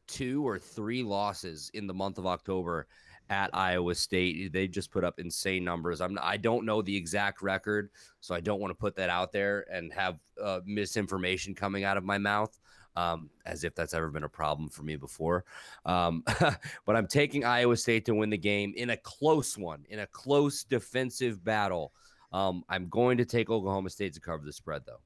[0.09, 2.87] two or three losses in the month of October
[3.31, 4.53] at Iowa State.
[4.53, 6.01] They just put up insane numbers.
[6.01, 7.91] I'm I don't know the exact record,
[8.21, 11.97] so I don't want to put that out there and have uh, misinformation coming out
[11.97, 12.59] of my mouth.
[12.95, 15.47] Um, as if that's ever been a problem for me before.
[15.87, 16.25] Um,
[16.85, 20.07] but I'm taking Iowa State to win the game in a close one, in a
[20.07, 21.95] close defensive battle.
[22.35, 25.01] Um, I'm going to take Oklahoma State to cover the spread, though.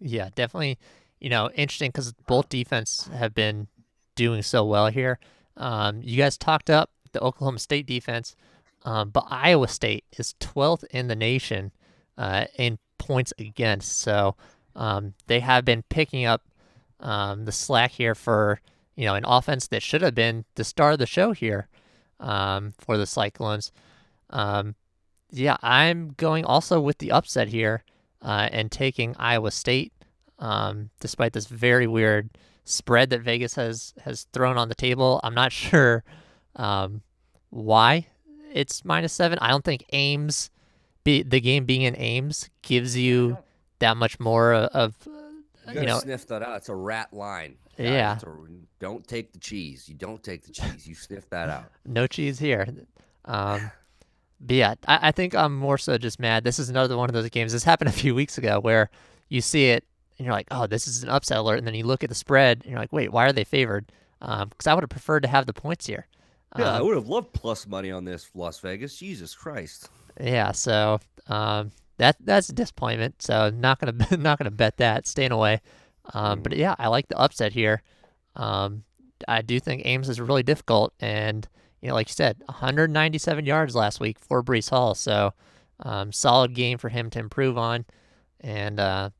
[0.00, 0.78] Yeah, definitely.
[1.20, 3.68] You know, interesting because both defense have been
[4.16, 5.18] doing so well here.
[5.56, 8.34] Um, you guys talked up the Oklahoma State defense,
[8.84, 11.72] um, but Iowa State is 12th in the nation
[12.16, 13.98] uh, in points against.
[13.98, 14.36] So
[14.74, 16.42] um, they have been picking up
[17.00, 18.60] um, the slack here for
[18.96, 21.68] you know an offense that should have been the star of the show here
[22.18, 23.72] um, for the Cyclones.
[24.30, 24.74] Um,
[25.30, 27.84] yeah, I'm going also with the upset here
[28.22, 29.92] uh, and taking Iowa State,
[30.38, 32.30] um, despite this very weird
[32.64, 35.20] spread that Vegas has has thrown on the table.
[35.22, 36.04] I'm not sure
[36.56, 37.02] um,
[37.50, 38.06] why
[38.52, 39.38] it's minus seven.
[39.40, 40.50] I don't think Ames,
[41.04, 43.38] be, the game being in Ames, gives you
[43.78, 44.94] that much more of.
[45.06, 46.56] You, you know, sniff that out.
[46.56, 47.56] It's a rat line.
[47.76, 48.18] Yeah.
[48.18, 48.26] A,
[48.80, 49.88] don't take the cheese.
[49.88, 50.86] You don't take the cheese.
[50.86, 51.64] You sniff that out.
[51.86, 52.66] no cheese here.
[53.24, 53.70] Um,
[54.40, 56.44] but yeah, I, I think I'm more so just mad.
[56.44, 57.52] This is another one of those games.
[57.52, 58.90] This happened a few weeks ago where
[59.28, 59.84] you see it
[60.18, 61.58] and you're like, oh, this is an upset alert.
[61.58, 63.90] And then you look at the spread and you're like, wait, why are they favored?
[64.18, 66.06] Because um, I would have preferred to have the points here.
[66.58, 68.96] Yeah, um, I would have loved plus money on this Las Vegas.
[68.96, 69.88] Jesus Christ.
[70.20, 73.22] Yeah, so um, that that's a disappointment.
[73.22, 75.06] So not gonna not gonna bet that.
[75.06, 75.60] Staying away.
[76.12, 76.58] Um, but mm.
[76.58, 77.82] yeah, I like the upset here.
[78.36, 78.84] Um,
[79.28, 81.48] I do think Ames is really difficult, and
[81.80, 84.94] you know, like you said, 197 yards last week for Breece Hall.
[84.94, 85.32] So
[85.80, 87.84] um, solid game for him to improve on.
[88.40, 89.10] And uh,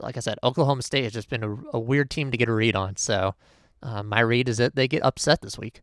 [0.00, 2.52] like I said, Oklahoma State has just been a, a weird team to get a
[2.52, 2.96] read on.
[2.96, 3.34] So
[3.82, 5.80] uh, my read is that they get upset this week.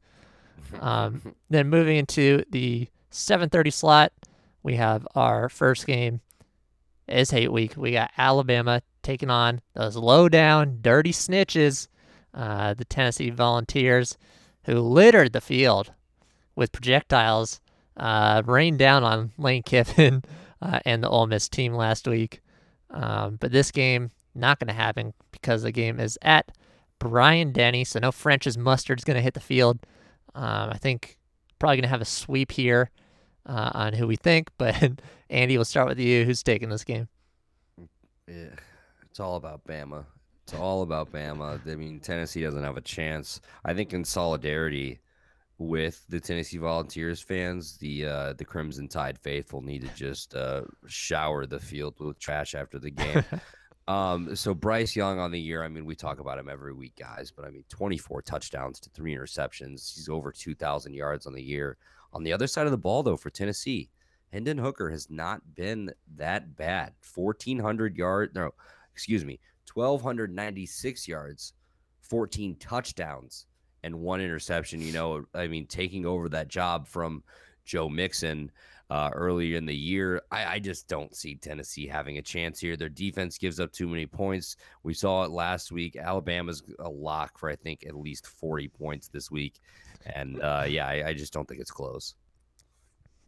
[0.80, 4.14] Um, then moving into the 7:30 slot,
[4.64, 6.22] we have our first game
[7.08, 7.76] is hate week.
[7.76, 11.88] We got Alabama taking on those low down, dirty snitches,
[12.34, 14.18] uh, the Tennessee Volunteers,
[14.66, 15.92] who littered the field
[16.56, 17.60] with projectiles
[17.98, 20.24] uh, rained down on Lane Kiffin
[20.62, 22.42] uh, and the Ole Miss team last week.
[22.90, 26.52] Um, but this game not going to happen because the game is at
[27.00, 29.80] Bryant-Denny, so no French's mustard is going to hit the field.
[30.36, 31.18] Um, I think
[31.60, 32.90] probably going to have a sweep here
[33.46, 34.76] uh, on who we think, but
[35.30, 36.26] Andy, we'll start with you.
[36.26, 37.08] Who's taking this game?
[38.28, 40.06] It's all about Bama.
[40.44, 41.60] It's all about Bama.
[41.68, 43.42] I mean, Tennessee doesn't have a chance.
[43.66, 45.00] I think in solidarity
[45.62, 50.64] with the Tennessee Volunteers fans, the uh, the Crimson Tide faithful need to just uh,
[50.88, 53.24] shower the field with trash after the game.
[53.88, 56.96] um, so Bryce Young on the year, I mean, we talk about him every week,
[56.96, 59.94] guys, but I mean, 24 touchdowns to three interceptions.
[59.94, 61.78] He's over 2,000 yards on the year.
[62.14, 63.90] On the other side of the ball, though, for Tennessee,
[64.34, 66.94] Hendon Hooker has not been that bad.
[67.14, 68.52] 1,400 yards, no,
[68.94, 69.40] excuse me,
[69.74, 71.54] 1,296 yards,
[72.02, 73.46] 14 touchdowns,
[73.84, 74.82] and one interception.
[74.82, 77.24] You know, I mean, taking over that job from
[77.66, 78.52] Joe Mixon
[78.92, 80.22] uh, earlier in the year.
[80.32, 82.76] I, I, just don't see Tennessee having a chance here.
[82.76, 84.58] Their defense gives up too many points.
[84.84, 85.96] We saw it last week.
[85.96, 89.62] Alabama's a lock for, I think, at least 40 points this week.
[90.06, 92.16] And uh, yeah, I, I just don't think it's close.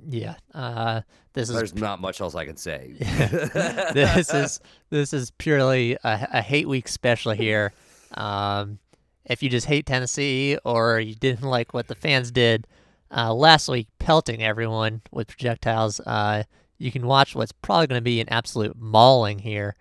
[0.06, 1.02] Yeah, uh,
[1.32, 1.56] this is.
[1.56, 2.96] There's not much else I can say.
[3.00, 7.72] this is this is purely a, a hate week special here.
[8.16, 8.80] Um,
[9.26, 12.68] if you just hate Tennessee or you didn't like what the fans did
[13.16, 16.44] uh, last week, pelting everyone with projectiles, uh,
[16.78, 19.76] you can watch what's probably going to be an absolute mauling here.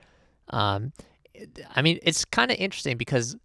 [0.51, 0.93] Um,
[1.75, 3.37] I mean, it's kind of interesting because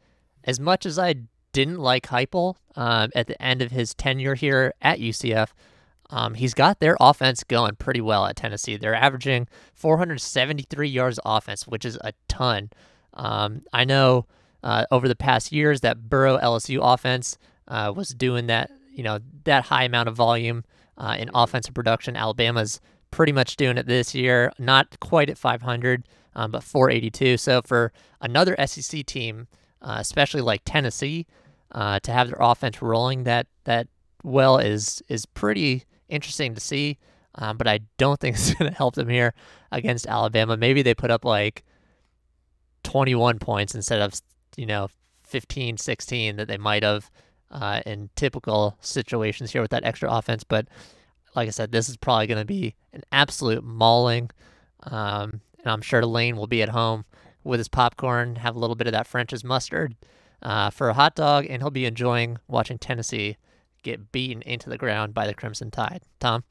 [0.43, 1.15] as much as I
[1.53, 5.49] didn't like Heupel um, at the end of his tenure here at UCF,
[6.09, 8.77] um, he's got their offense going pretty well at Tennessee.
[8.77, 12.69] They're averaging 473 yards offense, which is a ton.
[13.13, 14.25] Um, I know
[14.67, 17.37] uh, over the past years that Burrow LSU offense
[17.69, 20.65] uh, was doing that, you know, that high amount of volume
[20.97, 22.17] uh, in offensive production.
[22.17, 26.05] Alabama's pretty much doing it this year, not quite at 500,
[26.35, 27.37] um, but 482.
[27.37, 29.47] So for another SEC team,
[29.81, 31.27] uh, especially like Tennessee,
[31.71, 33.87] uh, to have their offense rolling that that
[34.23, 36.97] well is is pretty interesting to see.
[37.35, 39.33] Um, but I don't think it's going to help them here
[39.71, 40.57] against Alabama.
[40.57, 41.63] Maybe they put up like
[42.83, 44.13] 21 points instead of
[44.57, 44.89] you know
[45.23, 47.09] 15, 16 that they might have
[47.51, 50.43] uh, in typical situations here with that extra offense.
[50.43, 50.67] But
[51.35, 54.31] like I said, this is probably going to be an absolute mauling.
[54.83, 57.05] Um, and I'm sure Lane will be at home
[57.43, 59.95] with his popcorn, have a little bit of that French's mustard
[60.41, 63.37] uh, for a hot dog, and he'll be enjoying watching Tennessee
[63.83, 66.01] get beaten into the ground by the Crimson Tide.
[66.19, 66.43] Tom?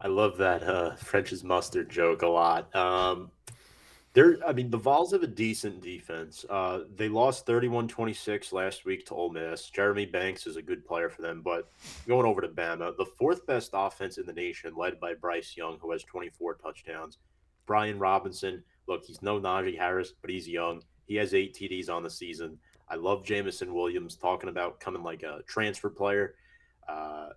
[0.00, 2.74] I love that uh, French's mustard joke a lot.
[2.74, 3.30] Um,
[4.14, 6.44] they're, I mean, the Vols have a decent defense.
[6.48, 9.68] Uh, they lost 31 26 last week to Ole Miss.
[9.70, 11.68] Jeremy Banks is a good player for them, but
[12.06, 15.78] going over to Bama, the fourth best offense in the nation, led by Bryce Young,
[15.80, 17.18] who has 24 touchdowns.
[17.66, 20.82] Brian Robinson, look, he's no Najee Harris, but he's young.
[21.06, 22.56] He has eight TDs on the season.
[22.88, 26.36] I love Jameson Williams talking about coming like a transfer player.
[26.88, 27.30] Uh,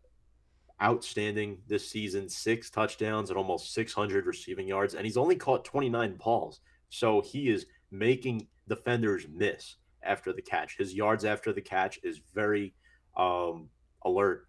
[0.81, 6.15] outstanding this season, six touchdowns and almost 600 receiving yards, and he's only caught 29
[6.15, 6.59] balls.
[6.89, 10.77] So he is making defenders miss after the catch.
[10.77, 12.73] His yards after the catch is very
[13.15, 13.69] um,
[14.05, 14.47] alert,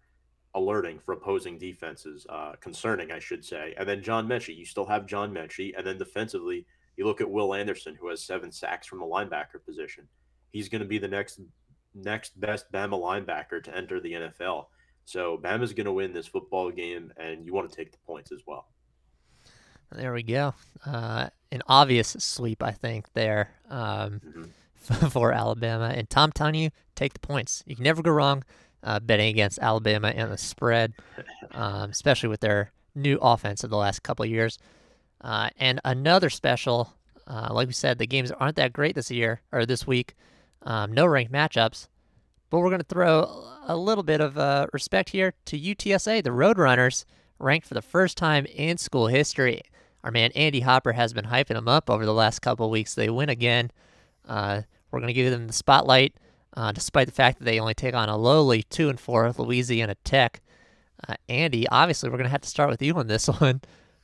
[0.53, 3.73] alerting for opposing defenses, uh, concerning, I should say.
[3.77, 6.65] And then John Metchie, you still have John Metchie, and then defensively,
[6.95, 10.07] you look at Will Anderson, who has seven sacks from the linebacker position.
[10.51, 11.39] He's going to be the next
[11.95, 14.65] next best Bama linebacker to enter the NFL.
[15.05, 18.31] So Bama's going to win this football game, and you want to take the points
[18.31, 18.67] as well.
[19.91, 20.53] There we go.
[20.85, 25.07] Uh, an obvious sweep, I think, there um, mm-hmm.
[25.09, 25.93] for Alabama.
[25.95, 27.63] And Tom you, take the points.
[27.65, 28.43] You can never go wrong
[28.83, 30.93] uh, betting against Alabama and the spread,
[31.51, 34.57] um, especially with their new offense of the last couple of years.
[35.21, 36.93] Uh, and another special,
[37.27, 40.15] uh, like we said, the games aren't that great this year or this week.
[40.63, 41.87] Um, no ranked matchups.
[42.49, 46.31] But we're going to throw a little bit of uh, respect here to UTSA, the
[46.31, 47.05] Roadrunners,
[47.37, 49.61] ranked for the first time in school history.
[50.03, 52.95] Our man Andy Hopper has been hyping them up over the last couple weeks.
[52.95, 53.69] They win again.
[54.27, 56.15] Uh, we're going to give them the spotlight,
[56.55, 59.95] uh, despite the fact that they only take on a lowly two and four Louisiana
[60.03, 60.41] Tech.
[61.07, 63.61] Uh, Andy, obviously, we're going to have to start with you on this one.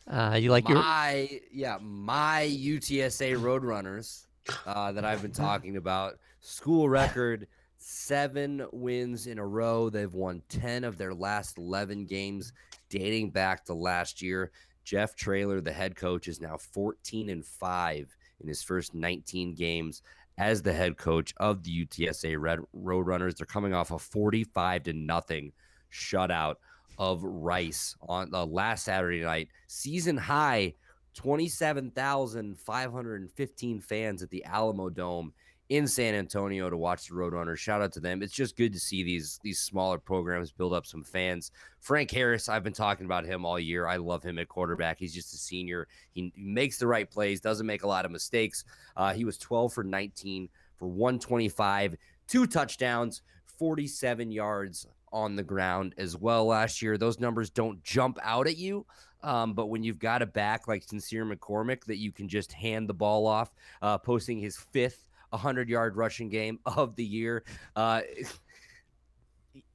[0.07, 1.39] Uh, you like my your...
[1.51, 4.27] yeah my UTSA Roadrunners
[4.67, 7.47] uh, that I've been talking about school record
[7.87, 9.91] seven wins in a row.
[9.91, 12.51] They've won 10 of their last 11 games
[12.89, 14.49] dating back to last year.
[14.83, 20.01] Jeff Traylor, the head coach, is now 14 and 5 in his first 19 games
[20.39, 23.37] as the head coach of the UTSA Red Roadrunners.
[23.37, 25.51] They're coming off a 45 to nothing
[25.93, 26.55] shutout
[26.97, 29.49] of Rice on the uh, last Saturday night.
[29.67, 30.73] Season high
[31.13, 35.33] 27,515 fans at the Alamo Dome
[35.69, 37.57] in San Antonio to watch the Roadrunners.
[37.57, 38.21] Shout out to them.
[38.21, 41.51] It's just good to see these these smaller programs build up some fans.
[41.79, 43.87] Frank Harris, I've been talking about him all year.
[43.87, 44.99] I love him at quarterback.
[44.99, 45.87] He's just a senior.
[46.13, 48.63] He, makes the right plays, doesn't make a lot of mistakes.
[48.95, 51.95] Uh, he was 12 for 19 for 125,
[52.27, 53.21] two touchdowns,
[53.57, 56.97] 47 yards on the ground as well last year.
[56.97, 58.85] Those numbers don't jump out at you.
[59.23, 62.87] Um, but when you've got a back like Sincere McCormick that you can just hand
[62.87, 63.49] the ball off,
[63.81, 67.43] uh, posting his fifth 100 yard rushing game of the year.
[67.75, 68.01] Uh,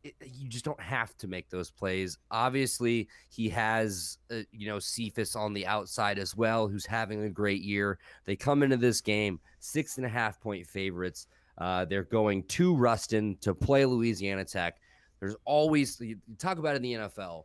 [0.02, 2.18] you just don't have to make those plays.
[2.30, 7.30] Obviously, he has, uh, you know, Cephus on the outside as well, who's having a
[7.30, 7.98] great year.
[8.24, 11.26] They come into this game six and a half point favorites.
[11.58, 14.80] Uh, they're going to Ruston to play Louisiana Tech.
[15.18, 17.44] There's always, you talk about in the NFL,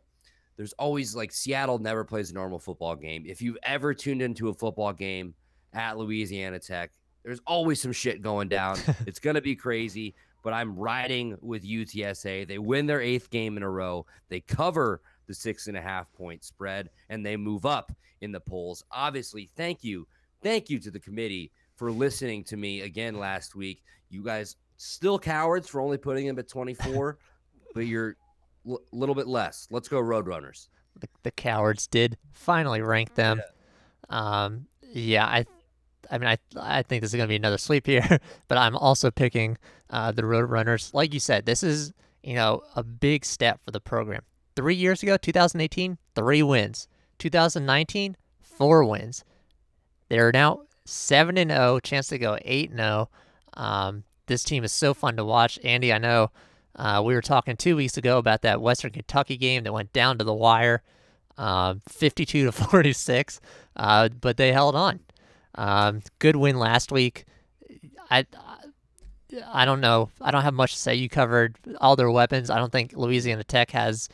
[0.56, 3.24] there's always like Seattle never plays a normal football game.
[3.26, 5.34] If you've ever tuned into a football game
[5.74, 6.92] at Louisiana Tech,
[7.26, 8.78] there's always some shit going down.
[9.06, 10.14] it's going to be crazy,
[10.44, 12.46] but I'm riding with UTSA.
[12.46, 14.06] They win their eighth game in a row.
[14.28, 18.38] They cover the six and a half point spread and they move up in the
[18.38, 18.84] polls.
[18.92, 20.06] Obviously, thank you.
[20.40, 23.82] Thank you to the committee for listening to me again last week.
[24.08, 27.18] You guys still cowards for only putting him at 24,
[27.74, 28.10] but you're
[28.68, 29.66] a l- little bit less.
[29.72, 30.68] Let's go Roadrunners.
[31.00, 33.42] The, the cowards did finally rank them.
[34.08, 34.44] Yeah.
[34.44, 35.44] Um, yeah, I
[36.10, 38.76] I mean, I I think this is going to be another sleep here, but I'm
[38.76, 39.58] also picking
[39.90, 40.94] uh, the Roadrunners.
[40.94, 41.92] Like you said, this is
[42.22, 44.22] you know a big step for the program.
[44.54, 46.88] Three years ago, 2018, three wins.
[47.18, 49.24] 2019, four wins.
[50.08, 51.80] They're now seven and zero.
[51.80, 53.10] Chance to go eight and zero.
[53.54, 55.58] Um, this team is so fun to watch.
[55.62, 56.30] Andy, I know
[56.76, 60.18] uh, we were talking two weeks ago about that Western Kentucky game that went down
[60.18, 60.82] to the wire,
[61.38, 63.40] uh, 52 to 46,
[63.76, 65.00] uh, but they held on.
[65.56, 67.24] Um, good win last week.
[68.10, 68.26] I,
[69.52, 70.10] I don't know.
[70.20, 70.94] I don't have much to say.
[70.94, 72.50] You covered all their weapons.
[72.50, 74.08] I don't think Louisiana Tech has,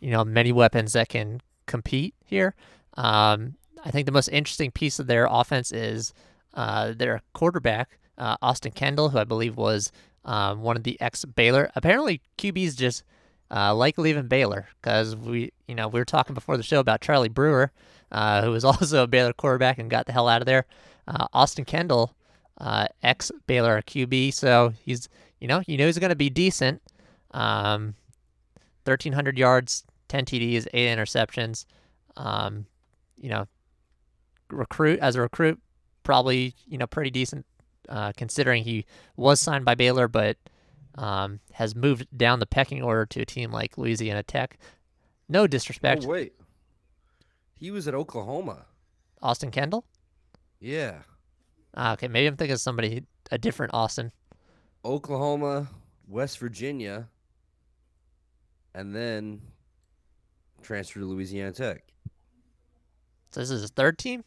[0.00, 2.54] you know, many weapons that can compete here.
[2.96, 6.12] Um, I think the most interesting piece of their offense is
[6.54, 9.92] uh, their quarterback, uh, Austin Kendall, who I believe was
[10.24, 11.70] um, one of the ex Baylor.
[11.76, 13.04] Apparently, QBs just
[13.50, 17.00] uh, like leaving Baylor because we, you know, we were talking before the show about
[17.00, 17.72] Charlie Brewer,
[18.12, 20.66] uh, who was also a Baylor quarterback and got the hell out of there.
[21.06, 22.14] Uh, Austin Kendall,
[22.58, 25.08] uh, ex Baylor QB, so he's
[25.40, 26.82] you know you know he's going to be decent.
[27.32, 27.94] Um,
[28.84, 31.66] 1,300 yards, 10 TDs, eight interceptions.
[32.16, 32.66] Um,
[33.16, 33.46] you know,
[34.50, 35.60] recruit as a recruit,
[36.02, 37.44] probably you know pretty decent
[37.88, 38.84] uh, considering he
[39.16, 40.36] was signed by Baylor, but
[40.96, 44.58] um, has moved down the pecking order to a team like Louisiana Tech.
[45.28, 46.04] No disrespect.
[46.04, 46.32] Oh, wait,
[47.58, 48.66] he was at Oklahoma.
[49.20, 49.84] Austin Kendall.
[50.60, 50.98] Yeah.
[51.74, 54.12] Ah, okay, maybe I'm thinking of somebody a different Austin.
[54.84, 55.68] Oklahoma,
[56.06, 57.08] West Virginia,
[58.74, 59.40] and then
[60.62, 61.82] transferred to Louisiana Tech.
[63.30, 64.24] So this is his third team.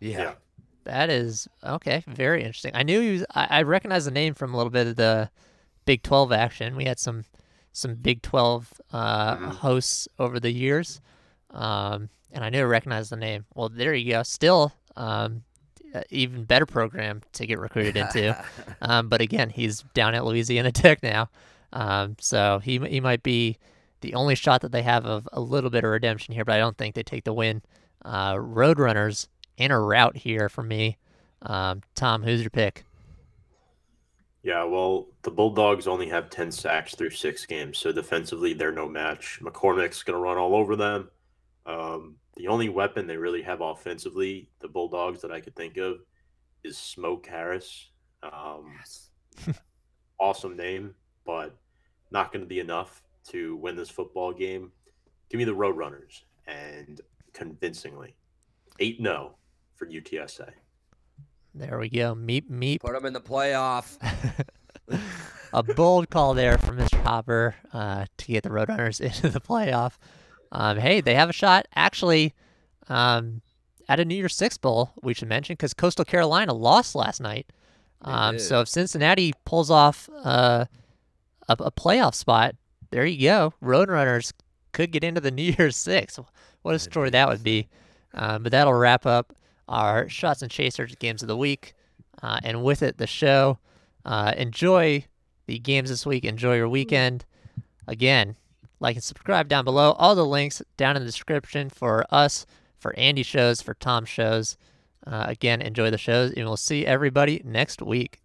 [0.00, 0.18] Yeah.
[0.18, 0.32] yeah.
[0.84, 2.04] That is okay.
[2.06, 2.72] Very interesting.
[2.74, 3.24] I knew he was.
[3.34, 5.30] I, I recognize the name from a little bit of the
[5.84, 6.76] Big Twelve action.
[6.76, 7.24] We had some
[7.72, 9.48] some Big Twelve uh, mm-hmm.
[9.50, 11.00] hosts over the years,
[11.50, 13.44] um, and I knew I recognized the name.
[13.54, 14.22] Well, there you go.
[14.22, 15.42] Still, um,
[16.10, 18.36] even better program to get recruited into.
[18.82, 21.30] um, but again, he's down at Louisiana Tech now,
[21.72, 23.58] um, so he he might be
[24.00, 26.44] the only shot that they have of a little bit of redemption here.
[26.44, 27.62] But I don't think they take the win.
[28.04, 30.98] Uh, Roadrunners in a route here for me.
[31.42, 32.84] Um, Tom, who's your pick?
[34.42, 38.88] Yeah, well, the Bulldogs only have 10 sacks through six games, so defensively, they're no
[38.88, 39.40] match.
[39.42, 41.10] McCormick's going to run all over them.
[41.66, 45.98] Um, the only weapon they really have offensively, the Bulldogs that I could think of,
[46.62, 47.90] is Smoke Harris.
[48.22, 49.10] Um, yes.
[50.18, 50.94] awesome name,
[51.24, 51.56] but
[52.10, 54.72] not going to be enough to win this football game.
[55.28, 57.00] Give me the Roadrunners and
[57.32, 58.14] convincingly.
[58.78, 59.34] 8 0
[59.74, 60.50] for UTSA.
[61.54, 62.14] There we go.
[62.14, 62.80] Meep, meep.
[62.80, 63.96] Put them in the playoff.
[65.52, 67.02] a bold call there from Mr.
[67.02, 69.92] Hopper uh, to get the Roadrunners into the playoff.
[70.56, 72.32] Um, hey, they have a shot actually
[72.88, 73.42] um,
[73.90, 77.46] at a New Year's Six Bowl, we should mention, because Coastal Carolina lost last night.
[78.00, 80.64] Um, so if Cincinnati pulls off uh,
[81.46, 82.54] a, a, playoff spot,
[82.90, 83.52] there you go.
[83.62, 84.32] Roadrunners
[84.72, 86.18] could get into the New Year's Six.
[86.62, 87.68] What a story that would be.
[88.14, 89.34] Um, but that'll wrap up
[89.68, 91.74] our Shots and Chasers games of the week.
[92.22, 93.58] Uh, and with it, the show.
[94.06, 95.04] Uh, enjoy
[95.46, 96.24] the games this week.
[96.24, 97.26] Enjoy your weekend.
[97.86, 98.36] Again,
[98.80, 99.92] like and subscribe down below.
[99.92, 102.46] All the links down in the description for us,
[102.78, 104.56] for Andy shows, for Tom shows.
[105.06, 108.20] Uh, again, enjoy the shows, and we'll see everybody next week.